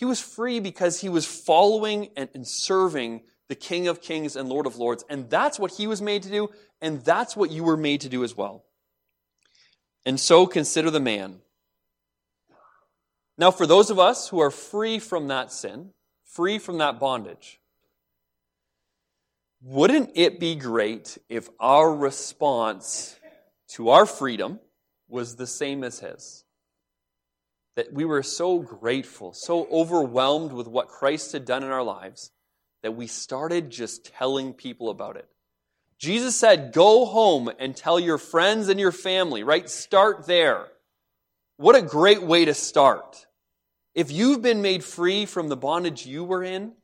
He 0.00 0.06
was 0.06 0.18
free 0.18 0.60
because 0.60 1.02
he 1.02 1.10
was 1.10 1.26
following 1.26 2.08
and, 2.16 2.48
serving 2.48 3.20
the 3.48 3.54
King 3.54 3.86
of 3.86 4.00
Kings 4.00 4.34
and 4.34 4.48
Lord 4.48 4.64
of 4.64 4.78
Lords. 4.78 5.04
And 5.10 5.28
that's 5.28 5.58
what 5.58 5.72
he 5.72 5.86
was 5.86 6.00
made 6.00 6.22
to 6.22 6.30
do, 6.30 6.48
and 6.80 7.04
that's 7.04 7.36
what 7.36 7.50
you 7.50 7.64
were 7.64 7.76
made 7.76 8.00
to 8.00 8.08
do 8.08 8.24
as 8.24 8.34
well. 8.34 8.64
And 10.06 10.18
so 10.18 10.46
consider 10.46 10.90
the 10.90 11.00
man. 11.00 11.40
Now, 13.36 13.50
for 13.50 13.66
those 13.66 13.90
of 13.90 13.98
us 13.98 14.30
who 14.30 14.40
are 14.40 14.50
free 14.50 14.98
from 14.98 15.28
that 15.28 15.52
sin, 15.52 15.90
free 16.24 16.58
from 16.58 16.78
that 16.78 16.98
bondage, 16.98 17.60
wouldn't 19.60 20.12
it 20.14 20.40
be 20.40 20.54
great 20.54 21.18
if 21.28 21.50
our 21.60 21.94
response 21.94 23.16
to 23.72 23.90
our 23.90 24.06
freedom 24.06 24.60
was 25.08 25.36
the 25.36 25.46
same 25.46 25.84
as 25.84 25.98
his? 25.98 26.44
That 27.80 27.94
we 27.94 28.04
were 28.04 28.22
so 28.22 28.58
grateful, 28.58 29.32
so 29.32 29.66
overwhelmed 29.72 30.52
with 30.52 30.68
what 30.68 30.88
Christ 30.88 31.32
had 31.32 31.46
done 31.46 31.64
in 31.64 31.70
our 31.70 31.82
lives, 31.82 32.30
that 32.82 32.94
we 32.94 33.06
started 33.06 33.70
just 33.70 34.04
telling 34.04 34.52
people 34.52 34.90
about 34.90 35.16
it. 35.16 35.26
Jesus 35.98 36.36
said, 36.36 36.74
Go 36.74 37.06
home 37.06 37.50
and 37.58 37.74
tell 37.74 37.98
your 37.98 38.18
friends 38.18 38.68
and 38.68 38.78
your 38.78 38.92
family, 38.92 39.44
right? 39.44 39.66
Start 39.66 40.26
there. 40.26 40.66
What 41.56 41.74
a 41.74 41.80
great 41.80 42.20
way 42.20 42.44
to 42.44 42.52
start. 42.52 43.24
If 43.94 44.12
you've 44.12 44.42
been 44.42 44.60
made 44.60 44.84
free 44.84 45.24
from 45.24 45.48
the 45.48 45.56
bondage 45.56 46.04
you 46.04 46.22
were 46.22 46.44
in, 46.44 46.74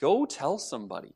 go 0.00 0.26
tell 0.26 0.58
somebody. 0.58 1.14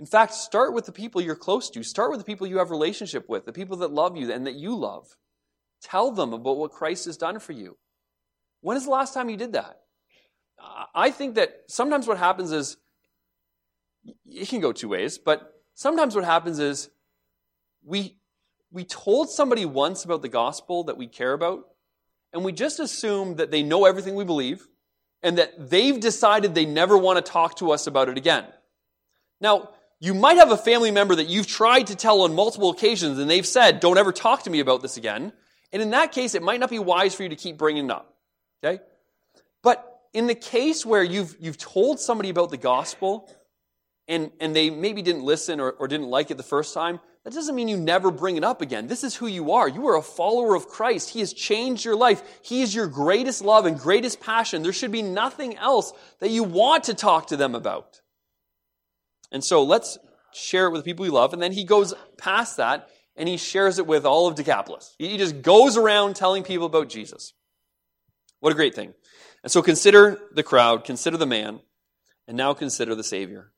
In 0.00 0.06
fact, 0.06 0.34
start 0.34 0.74
with 0.74 0.86
the 0.86 0.92
people 0.92 1.20
you're 1.20 1.36
close 1.36 1.70
to. 1.70 1.84
Start 1.84 2.10
with 2.10 2.18
the 2.18 2.26
people 2.26 2.48
you 2.48 2.58
have 2.58 2.72
relationship 2.72 3.28
with, 3.28 3.46
the 3.46 3.52
people 3.52 3.76
that 3.76 3.92
love 3.92 4.16
you 4.16 4.32
and 4.32 4.44
that 4.48 4.56
you 4.56 4.74
love. 4.74 5.06
Tell 5.82 6.10
them 6.10 6.32
about 6.32 6.56
what 6.56 6.72
Christ 6.72 7.06
has 7.06 7.16
done 7.16 7.38
for 7.38 7.52
you. 7.52 7.76
When 8.60 8.76
is 8.76 8.84
the 8.84 8.90
last 8.90 9.14
time 9.14 9.30
you 9.30 9.36
did 9.36 9.52
that? 9.52 9.80
I 10.94 11.10
think 11.10 11.36
that 11.36 11.62
sometimes 11.68 12.06
what 12.06 12.18
happens 12.18 12.52
is 12.52 12.76
it 14.26 14.48
can 14.48 14.60
go 14.60 14.72
two 14.72 14.88
ways, 14.88 15.18
but 15.18 15.54
sometimes 15.74 16.14
what 16.14 16.24
happens 16.24 16.58
is 16.58 16.90
we 17.84 18.16
we 18.72 18.84
told 18.84 19.30
somebody 19.30 19.64
once 19.64 20.04
about 20.04 20.22
the 20.22 20.28
gospel 20.28 20.84
that 20.84 20.96
we 20.96 21.08
care 21.08 21.32
about, 21.32 21.64
and 22.32 22.44
we 22.44 22.52
just 22.52 22.78
assume 22.78 23.36
that 23.36 23.50
they 23.50 23.62
know 23.62 23.84
everything 23.84 24.14
we 24.14 24.24
believe, 24.24 24.68
and 25.22 25.38
that 25.38 25.70
they've 25.70 25.98
decided 25.98 26.54
they 26.54 26.66
never 26.66 26.96
want 26.96 27.24
to 27.24 27.32
talk 27.32 27.56
to 27.56 27.72
us 27.72 27.86
about 27.86 28.08
it 28.08 28.16
again. 28.16 28.44
Now, 29.40 29.70
you 29.98 30.14
might 30.14 30.36
have 30.36 30.50
a 30.50 30.56
family 30.56 30.90
member 30.90 31.16
that 31.16 31.28
you've 31.28 31.46
tried 31.46 31.88
to 31.88 31.96
tell 31.96 32.22
on 32.22 32.34
multiple 32.34 32.70
occasions, 32.70 33.18
and 33.18 33.28
they've 33.28 33.46
said, 33.46 33.80
Don't 33.80 33.98
ever 33.98 34.12
talk 34.12 34.44
to 34.44 34.50
me 34.50 34.60
about 34.60 34.82
this 34.82 34.96
again. 34.96 35.32
And 35.72 35.80
in 35.82 35.90
that 35.90 36.12
case, 36.12 36.34
it 36.34 36.42
might 36.42 36.60
not 36.60 36.70
be 36.70 36.78
wise 36.78 37.14
for 37.14 37.22
you 37.22 37.28
to 37.28 37.36
keep 37.36 37.56
bringing 37.56 37.86
it 37.86 37.90
up. 37.90 38.14
Okay? 38.62 38.82
But 39.62 39.86
in 40.12 40.26
the 40.26 40.34
case 40.34 40.84
where 40.84 41.02
you've, 41.02 41.36
you've 41.40 41.58
told 41.58 42.00
somebody 42.00 42.30
about 42.30 42.50
the 42.50 42.56
gospel, 42.56 43.30
and, 44.08 44.32
and 44.40 44.54
they 44.56 44.70
maybe 44.70 45.02
didn't 45.02 45.22
listen 45.22 45.60
or, 45.60 45.70
or 45.70 45.86
didn't 45.86 46.08
like 46.08 46.30
it 46.30 46.36
the 46.36 46.42
first 46.42 46.74
time, 46.74 46.98
that 47.24 47.34
doesn't 47.34 47.54
mean 47.54 47.68
you 47.68 47.76
never 47.76 48.10
bring 48.10 48.36
it 48.36 48.44
up 48.44 48.62
again. 48.62 48.86
This 48.86 49.04
is 49.04 49.14
who 49.14 49.26
you 49.26 49.52
are. 49.52 49.68
You 49.68 49.86
are 49.88 49.96
a 49.96 50.02
follower 50.02 50.56
of 50.56 50.68
Christ. 50.68 51.10
He 51.10 51.20
has 51.20 51.32
changed 51.32 51.84
your 51.84 51.94
life. 51.94 52.22
He 52.42 52.62
is 52.62 52.74
your 52.74 52.86
greatest 52.86 53.44
love 53.44 53.66
and 53.66 53.78
greatest 53.78 54.20
passion. 54.20 54.62
There 54.62 54.72
should 54.72 54.90
be 54.90 55.02
nothing 55.02 55.56
else 55.56 55.92
that 56.20 56.30
you 56.30 56.42
want 56.42 56.84
to 56.84 56.94
talk 56.94 57.28
to 57.28 57.36
them 57.36 57.54
about. 57.54 58.00
And 59.30 59.44
so 59.44 59.62
let's 59.62 59.98
share 60.32 60.66
it 60.66 60.70
with 60.70 60.80
the 60.80 60.90
people 60.90 61.04
we 61.04 61.10
love. 61.10 61.32
And 61.32 61.42
then 61.42 61.52
he 61.52 61.64
goes 61.64 61.92
past 62.16 62.56
that 62.56 62.88
and 63.20 63.28
he 63.28 63.36
shares 63.36 63.78
it 63.78 63.86
with 63.86 64.06
all 64.06 64.28
of 64.28 64.34
Decapolis. 64.34 64.96
He 64.98 65.18
just 65.18 65.42
goes 65.42 65.76
around 65.76 66.16
telling 66.16 66.42
people 66.42 66.64
about 66.64 66.88
Jesus. 66.88 67.34
What 68.40 68.50
a 68.50 68.56
great 68.56 68.74
thing. 68.74 68.94
And 69.42 69.52
so 69.52 69.60
consider 69.60 70.18
the 70.32 70.42
crowd, 70.42 70.84
consider 70.84 71.18
the 71.18 71.26
man, 71.26 71.60
and 72.26 72.34
now 72.34 72.54
consider 72.54 72.94
the 72.94 73.04
Savior. 73.04 73.52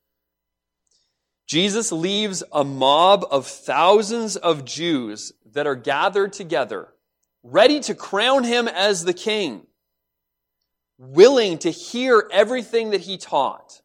Jesus 1.47 1.93
leaves 1.93 2.43
a 2.51 2.65
mob 2.65 3.25
of 3.31 3.47
thousands 3.47 4.35
of 4.35 4.65
Jews 4.65 5.33
that 5.53 5.69
are 5.69 5.77
gathered 5.77 6.33
together, 6.33 6.89
ready 7.45 7.79
to 7.81 7.95
crown 7.95 8.43
him 8.43 8.67
as 8.67 9.05
the 9.05 9.15
king, 9.15 9.65
willing 10.99 11.59
to 11.59 11.71
hear 11.71 12.29
everything 12.33 12.91
that 12.91 13.03
he 13.03 13.17
taught, 13.17 13.81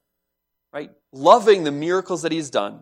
right? 0.74 0.90
Loving 1.12 1.66
the 1.66 1.72
miracles 1.72 2.24
that 2.24 2.32
he's 2.32 2.50
done. 2.50 2.82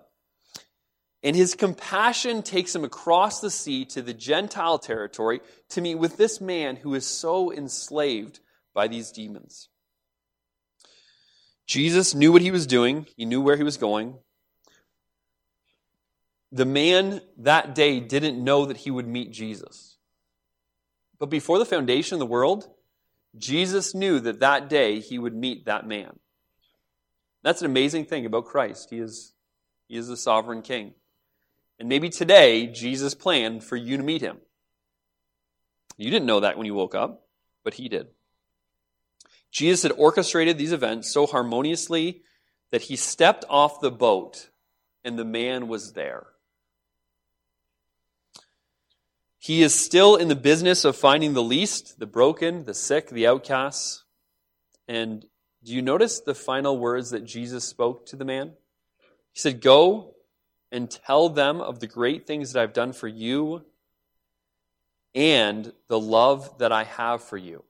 And 1.26 1.36
his 1.36 1.56
compassion 1.56 2.44
takes 2.44 2.76
him 2.76 2.84
across 2.84 3.40
the 3.40 3.50
sea 3.50 3.84
to 3.86 4.04
the 4.04 4.14
Gentile 4.14 4.78
territory 4.78 5.42
to 5.70 5.82
meet 5.82 5.96
with 5.96 6.18
this 6.18 6.40
man 6.40 6.76
who 6.76 6.94
is 6.94 7.04
so 7.04 7.52
enslaved 7.52 8.42
by 8.76 8.88
these 8.88 9.12
demons. 9.12 9.70
Jesus 11.66 12.14
knew 12.14 12.32
what 12.32 12.44
he 12.44 12.52
was 12.52 12.68
doing, 12.68 13.08
he 13.18 13.26
knew 13.26 13.42
where 13.42 13.58
he 13.58 13.64
was 13.64 13.78
going. 13.78 14.20
The 16.52 16.64
man 16.64 17.22
that 17.38 17.74
day 17.74 18.00
didn't 18.00 18.42
know 18.42 18.68
that 18.68 18.78
he 18.78 18.92
would 18.92 19.08
meet 19.08 19.32
Jesus. 19.32 19.98
But 21.18 21.32
before 21.32 21.58
the 21.58 21.66
foundation 21.66 22.14
of 22.14 22.20
the 22.20 22.28
world, 22.28 22.70
Jesus 23.36 23.96
knew 23.96 24.20
that 24.20 24.42
that 24.42 24.70
day 24.70 25.00
he 25.00 25.18
would 25.18 25.34
meet 25.36 25.66
that 25.66 25.88
man. 25.88 26.20
That's 27.42 27.62
an 27.62 27.66
amazing 27.66 28.06
thing 28.06 28.28
about 28.28 28.46
Christ. 28.46 28.92
He 28.92 29.00
is, 29.00 29.34
he 29.88 29.98
is 29.98 30.08
the 30.08 30.18
sovereign 30.18 30.62
king. 30.62 30.94
And 31.80 31.90
maybe 31.90 32.10
today, 32.10 32.68
Jesus 32.68 33.14
planned 33.14 33.64
for 33.64 33.76
you 33.76 33.98
to 33.98 34.04
meet 34.04 34.22
him. 34.22 34.38
You 35.98 36.10
didn't 36.10 36.28
know 36.28 36.42
that 36.42 36.58
when 36.58 36.66
you 36.66 36.74
woke 36.74 36.96
up, 36.96 37.28
but 37.64 37.76
he 37.76 37.90
did. 37.90 38.08
Jesus 39.52 39.84
had 39.84 39.94
orchestrated 39.94 40.58
these 40.58 40.74
events 40.74 41.12
so 41.12 41.26
harmoniously 41.26 42.24
that 42.72 42.84
he 42.84 42.96
stepped 42.96 43.46
off 43.50 43.80
the 43.80 43.92
boat 43.92 44.50
and 45.04 45.18
the 45.18 45.26
man 45.26 45.68
was 45.68 45.94
there. 45.94 46.28
He 49.40 49.62
is 49.62 49.76
still 49.76 50.16
in 50.16 50.28
the 50.28 50.36
business 50.36 50.86
of 50.86 50.96
finding 50.96 51.34
the 51.34 51.44
least, 51.44 52.00
the 52.00 52.08
broken, 52.08 52.66
the 52.66 52.74
sick, 52.74 53.10
the 53.10 53.28
outcasts. 53.28 54.04
And 54.88 55.24
do 55.64 55.72
you 55.74 55.84
notice 55.84 56.20
the 56.20 56.34
final 56.34 56.80
words 56.80 57.12
that 57.12 57.26
Jesus 57.26 57.64
spoke 57.64 58.08
to 58.08 58.16
the 58.16 58.26
man? 58.26 58.54
He 59.34 59.40
said, 59.40 59.62
Go 59.62 60.15
and 60.76 60.92
tell 60.92 61.30
them 61.30 61.62
of 61.62 61.80
the 61.80 61.88
great 61.88 62.28
things 62.28 62.52
that 62.52 62.62
I've 62.62 62.74
done 62.74 62.94
for 62.94 63.08
you 63.08 63.64
and 65.16 65.72
the 65.88 66.00
love 66.00 66.58
that 66.60 66.72
I 66.72 66.84
have 66.84 67.24
for 67.24 67.38
you. 67.38 67.64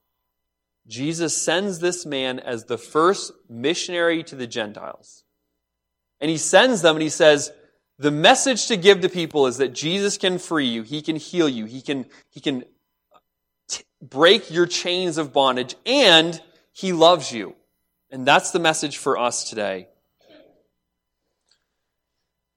Jesus 0.88 1.40
sends 1.40 1.78
this 1.78 2.04
man 2.04 2.38
as 2.38 2.64
the 2.64 2.78
first 2.78 3.32
missionary 3.48 4.22
to 4.24 4.34
the 4.34 4.46
Gentiles. 4.46 5.24
And 6.20 6.30
he 6.30 6.36
sends 6.36 6.82
them 6.82 6.96
and 6.96 7.02
he 7.02 7.08
says, 7.08 7.52
the 7.98 8.10
message 8.10 8.66
to 8.66 8.76
give 8.76 9.00
to 9.00 9.08
people 9.08 9.46
is 9.46 9.56
that 9.58 9.72
Jesus 9.72 10.18
can 10.18 10.38
free 10.38 10.66
you, 10.66 10.82
he 10.82 11.00
can 11.00 11.16
heal 11.16 11.48
you, 11.48 11.64
he 11.64 11.80
can, 11.80 12.06
he 12.28 12.40
can 12.40 12.64
t- 13.68 13.84
break 14.02 14.50
your 14.50 14.66
chains 14.66 15.16
of 15.16 15.32
bondage, 15.32 15.76
and 15.86 16.40
he 16.72 16.92
loves 16.92 17.32
you. 17.32 17.54
And 18.10 18.26
that's 18.26 18.50
the 18.50 18.58
message 18.58 18.98
for 18.98 19.16
us 19.16 19.48
today. 19.48 19.88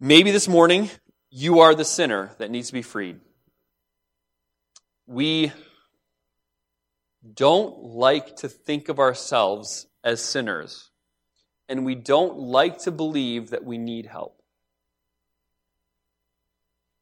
Maybe 0.01 0.31
this 0.31 0.47
morning 0.47 0.89
you 1.29 1.59
are 1.59 1.75
the 1.75 1.83
sinner 1.83 2.31
that 2.37 2.49
needs 2.49 2.67
to 2.67 2.73
be 2.73 2.81
freed. 2.81 3.19
We 5.05 5.51
don't 7.33 7.83
like 7.83 8.37
to 8.37 8.47
think 8.47 8.87
of 8.87 8.99
ourselves 8.99 9.87
as 10.01 10.21
sinners, 10.21 10.89
and 11.67 11.83
we 11.83 11.95
don't 11.95 12.37
like 12.37 12.79
to 12.83 12.91
believe 12.91 13.49
that 13.49 13.65
we 13.65 13.77
need 13.77 14.05
help. 14.05 14.41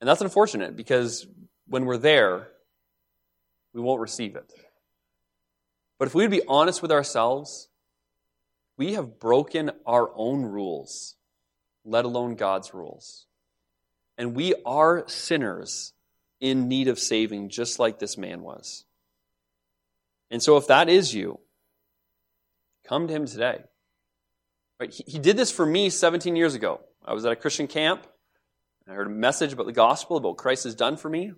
And 0.02 0.08
that's 0.08 0.22
unfortunate 0.22 0.76
because 0.76 1.28
when 1.68 1.86
we're 1.86 1.98
there, 1.98 2.48
we 3.74 3.82
won't 3.82 4.02
receive 4.02 4.36
it. 4.36 4.52
But 6.00 6.08
if 6.08 6.16
we 6.16 6.24
would 6.24 6.32
be 6.32 6.42
honest 6.48 6.82
with 6.82 6.92
ourselves, 6.92 7.70
we 8.76 8.94
have 8.94 9.20
broken 9.20 9.70
our 9.86 10.10
own 10.16 10.42
rules, 10.44 11.17
let 11.88 12.06
alone 12.06 12.36
God's 12.36 12.74
rules. 12.74 13.26
And 14.18 14.36
we 14.36 14.54
are 14.66 15.08
sinners 15.08 15.94
in 16.40 16.68
need 16.68 16.88
of 16.88 17.00
saving, 17.00 17.50
just 17.50 17.80
like 17.80 17.98
this 17.98 18.18
man 18.18 18.42
was. 18.42 18.86
And 20.30 20.44
so, 20.44 20.58
if 20.58 20.68
that 20.68 20.90
is 20.90 21.14
you, 21.14 21.40
come 22.88 23.08
to 23.08 23.14
him 23.14 23.26
today. 23.26 23.62
Right? 24.80 24.94
He, 24.94 25.04
he 25.08 25.20
did 25.20 25.38
this 25.38 25.52
for 25.52 25.66
me 25.66 25.90
17 25.90 26.36
years 26.36 26.54
ago. 26.54 26.82
I 27.06 27.14
was 27.14 27.26
at 27.26 27.32
a 27.32 27.38
Christian 27.38 27.68
camp. 27.68 28.06
I 28.90 28.94
heard 28.94 29.08
a 29.08 29.12
message 29.12 29.54
about 29.54 29.66
the 29.66 29.74
gospel, 29.74 30.18
about 30.18 30.30
what 30.30 30.38
Christ 30.38 30.64
has 30.64 30.76
done 30.76 30.96
for 30.96 31.10
me, 31.10 31.34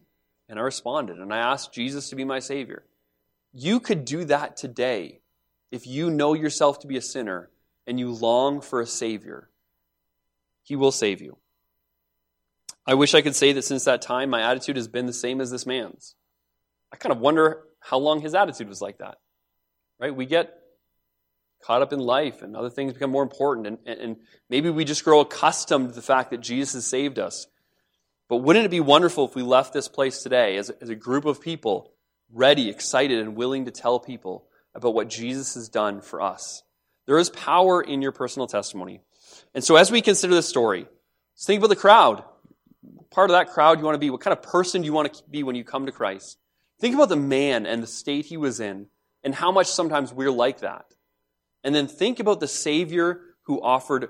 and 0.47 0.59
I 0.59 0.61
responded. 0.61 1.17
And 1.17 1.33
I 1.33 1.37
asked 1.37 1.73
Jesus 1.73 2.09
to 2.09 2.15
be 2.15 2.23
my 2.23 2.39
Savior. 2.39 2.83
You 3.53 3.79
could 3.79 4.05
do 4.05 4.25
that 4.25 4.55
today 4.55 5.21
if 5.71 5.87
you 5.87 6.11
know 6.11 6.33
yourself 6.33 6.79
to 6.79 6.87
be 6.87 6.97
a 6.97 7.01
sinner 7.01 7.49
and 7.87 7.99
you 7.99 8.11
long 8.11 8.61
for 8.61 8.81
a 8.81 8.85
Savior. 8.85 9.49
He 10.69 10.75
will 10.75 10.91
save 10.91 11.19
you. 11.19 11.35
I 12.85 12.93
wish 12.93 13.15
I 13.15 13.23
could 13.23 13.35
say 13.35 13.53
that 13.53 13.63
since 13.63 13.85
that 13.85 14.03
time, 14.03 14.29
my 14.29 14.43
attitude 14.43 14.75
has 14.75 14.87
been 14.87 15.07
the 15.07 15.13
same 15.13 15.41
as 15.41 15.49
this 15.49 15.65
man's. 15.65 16.13
I 16.93 16.97
kind 16.97 17.11
of 17.11 17.17
wonder 17.17 17.63
how 17.79 17.97
long 17.97 18.21
his 18.21 18.35
attitude 18.35 18.69
was 18.69 18.79
like 18.79 18.99
that. 18.99 19.17
Right? 19.99 20.15
We 20.15 20.27
get 20.27 20.55
caught 21.63 21.81
up 21.81 21.91
in 21.91 21.97
life 21.97 22.43
and 22.43 22.55
other 22.55 22.69
things 22.69 22.93
become 22.93 23.09
more 23.09 23.23
important, 23.23 23.65
and, 23.65 23.99
and, 23.99 24.17
maybe 24.47 24.69
we 24.69 24.85
just 24.85 25.03
grow 25.03 25.21
accustomed 25.21 25.89
to 25.89 25.95
the 25.95 26.03
fact 26.03 26.29
that 26.29 26.39
Jesus 26.39 26.73
has 26.73 26.85
saved 26.85 27.17
us. 27.17 27.47
But 28.27 28.37
wouldn't 28.37 28.65
it 28.65 28.69
be 28.69 28.79
wonderful 28.79 29.25
if 29.25 29.33
we 29.33 29.41
left 29.41 29.73
this 29.73 29.87
place 29.87 30.21
today 30.21 30.55
as 30.57 30.69
as 30.69 30.89
a 30.89 30.95
group 30.95 31.25
of 31.25 31.41
people 31.41 31.93
ready, 32.31 32.69
excited, 32.69 33.17
and 33.17 33.35
willing 33.35 33.65
to 33.65 33.71
tell 33.71 33.99
people 33.99 34.45
about 34.75 34.93
what 34.93 35.09
Jesus 35.09 35.55
has 35.55 35.67
done 35.67 35.99
for 35.99 36.21
us? 36.21 36.61
There 37.07 37.17
is 37.17 37.31
power 37.31 37.81
in 37.81 38.03
your 38.03 38.11
personal 38.11 38.45
testimony. 38.45 39.01
And 39.53 39.63
so 39.63 39.75
as 39.75 39.91
we 39.91 40.01
consider 40.01 40.33
this 40.33 40.47
story, 40.47 40.87
think 41.37 41.59
about 41.59 41.69
the 41.69 41.75
crowd. 41.75 42.23
Part 43.09 43.29
of 43.29 43.35
that 43.35 43.49
crowd 43.49 43.79
you 43.79 43.85
want 43.85 43.95
to 43.95 43.99
be. 43.99 44.09
What 44.09 44.21
kind 44.21 44.37
of 44.37 44.43
person 44.43 44.81
do 44.81 44.85
you 44.85 44.93
want 44.93 45.13
to 45.13 45.23
be 45.29 45.43
when 45.43 45.55
you 45.55 45.63
come 45.63 45.85
to 45.85 45.91
Christ? 45.91 46.37
Think 46.79 46.95
about 46.95 47.09
the 47.09 47.15
man 47.15 47.65
and 47.65 47.83
the 47.83 47.87
state 47.87 48.25
he 48.25 48.37
was 48.37 48.59
in 48.59 48.87
and 49.23 49.35
how 49.35 49.51
much 49.51 49.67
sometimes 49.67 50.13
we're 50.13 50.31
like 50.31 50.59
that. 50.59 50.85
And 51.63 51.75
then 51.75 51.87
think 51.87 52.19
about 52.19 52.39
the 52.39 52.47
Savior 52.47 53.21
who 53.43 53.61
offered 53.61 54.09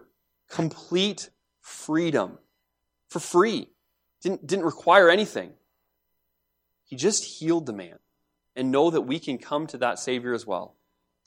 complete 0.49 1.29
freedom 1.61 2.37
for 3.07 3.19
free, 3.19 3.69
didn't, 4.21 4.45
didn't 4.45 4.65
require 4.65 5.09
anything. 5.09 5.51
He 6.85 6.95
just 6.95 7.23
healed 7.23 7.65
the 7.65 7.73
man. 7.73 7.97
And 8.55 8.71
know 8.71 8.89
that 8.89 9.01
we 9.01 9.19
can 9.19 9.37
come 9.37 9.67
to 9.67 9.77
that 9.77 9.99
Savior 9.99 10.33
as 10.33 10.45
well. 10.45 10.75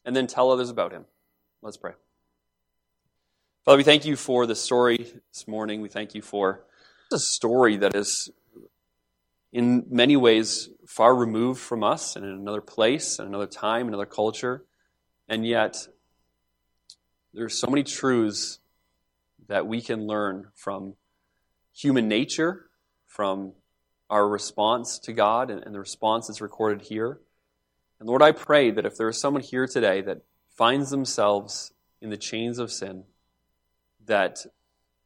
And 0.04 0.14
then 0.14 0.26
tell 0.26 0.50
others 0.50 0.70
about 0.70 0.92
him. 0.92 1.06
Let's 1.62 1.76
pray. 1.76 1.92
Father, 3.64 3.76
we 3.76 3.84
thank 3.84 4.04
you 4.04 4.16
for 4.16 4.44
the 4.44 4.56
story 4.56 4.96
this 5.32 5.46
morning. 5.46 5.82
We 5.82 5.88
thank 5.88 6.16
you 6.16 6.20
for 6.20 6.64
a 7.12 7.18
story 7.20 7.76
that 7.76 7.94
is, 7.94 8.28
in 9.52 9.86
many 9.88 10.16
ways, 10.16 10.68
far 10.84 11.14
removed 11.14 11.60
from 11.60 11.84
us 11.84 12.16
and 12.16 12.24
in 12.24 12.32
another 12.32 12.60
place, 12.60 13.20
and 13.20 13.28
another 13.28 13.46
time, 13.46 13.86
another 13.86 14.04
culture. 14.04 14.64
And 15.28 15.46
yet, 15.46 15.86
there 17.32 17.44
are 17.44 17.48
so 17.48 17.68
many 17.68 17.84
truths 17.84 18.58
that 19.46 19.64
we 19.64 19.80
can 19.80 20.08
learn 20.08 20.48
from 20.56 20.94
human 21.72 22.08
nature, 22.08 22.68
from 23.06 23.52
our 24.10 24.26
response 24.26 24.98
to 25.04 25.12
God 25.12 25.52
and, 25.52 25.62
and 25.62 25.72
the 25.72 25.78
response 25.78 26.26
that's 26.26 26.40
recorded 26.40 26.82
here. 26.88 27.20
And 28.00 28.08
Lord, 28.08 28.22
I 28.22 28.32
pray 28.32 28.72
that 28.72 28.86
if 28.86 28.96
there 28.96 29.08
is 29.08 29.20
someone 29.20 29.44
here 29.44 29.68
today 29.68 30.00
that 30.00 30.22
finds 30.48 30.90
themselves 30.90 31.72
in 32.00 32.10
the 32.10 32.16
chains 32.16 32.58
of 32.58 32.72
sin, 32.72 33.04
that 34.06 34.46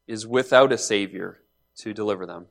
is 0.06 0.26
without 0.26 0.72
a 0.72 0.78
Savior 0.78 1.40
to 1.76 1.92
deliver 1.92 2.26
them, 2.26 2.46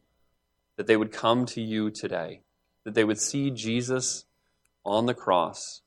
that 0.78 0.88
they 0.88 0.98
would 0.98 1.12
come 1.12 1.46
to 1.48 1.62
you 1.62 1.90
today, 1.90 2.42
that 2.84 2.94
they 2.94 3.04
would 3.04 3.20
see 3.20 3.50
Jesus 3.50 4.26
on 4.84 5.06
the 5.06 5.14
cross 5.14 5.82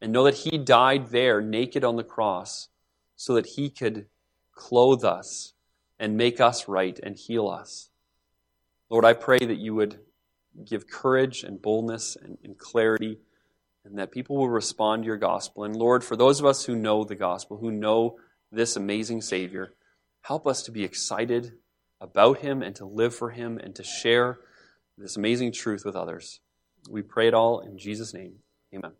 and 0.00 0.12
know 0.12 0.24
that 0.24 0.34
He 0.34 0.58
died 0.58 1.08
there 1.08 1.40
naked 1.40 1.84
on 1.84 1.96
the 1.96 2.04
cross 2.04 2.68
so 3.16 3.34
that 3.34 3.46
he 3.46 3.70
could 3.70 4.06
clothe 4.54 5.04
us 5.04 5.54
and 5.98 6.16
make 6.16 6.40
us 6.40 6.68
right 6.68 7.00
and 7.02 7.16
heal 7.16 7.48
us. 7.48 7.88
Lord, 8.90 9.04
I 9.04 9.14
pray 9.14 9.38
that 9.38 9.58
you 9.58 9.74
would 9.74 9.98
give 10.64 10.88
courage 10.88 11.42
and 11.42 11.60
boldness 11.60 12.16
and, 12.16 12.38
and, 12.44 12.56
clarity, 12.56 13.18
and 13.84 13.98
that 13.98 14.12
people 14.12 14.36
will 14.36 14.48
respond 14.48 15.02
to 15.02 15.06
your 15.06 15.16
gospel. 15.16 15.64
And 15.64 15.74
Lord, 15.74 16.04
for 16.04 16.16
those 16.16 16.38
of 16.38 16.46
us 16.46 16.64
who 16.64 16.76
know 16.76 17.04
the 17.04 17.14
gospel, 17.14 17.56
who 17.56 17.70
know 17.70 18.18
this 18.52 18.76
amazing 18.76 19.22
Savior, 19.22 19.72
help 20.26 20.46
us 20.46 20.62
to 20.64 20.72
be 20.72 20.82
excited 20.82 21.52
about 22.00 22.38
him 22.38 22.60
and 22.62 22.74
to 22.74 22.84
live 22.84 23.14
for 23.14 23.30
him 23.30 23.58
and 23.58 23.74
to 23.76 23.84
share 23.84 24.40
this 24.98 25.16
amazing 25.16 25.52
truth 25.52 25.84
with 25.84 25.94
others. 25.94 26.40
We 26.90 27.02
pray 27.02 27.28
it 27.28 27.34
all 27.34 27.60
in 27.60 27.78
Jesus' 27.78 28.12
name. 28.12 28.40
Amen. 28.74 28.92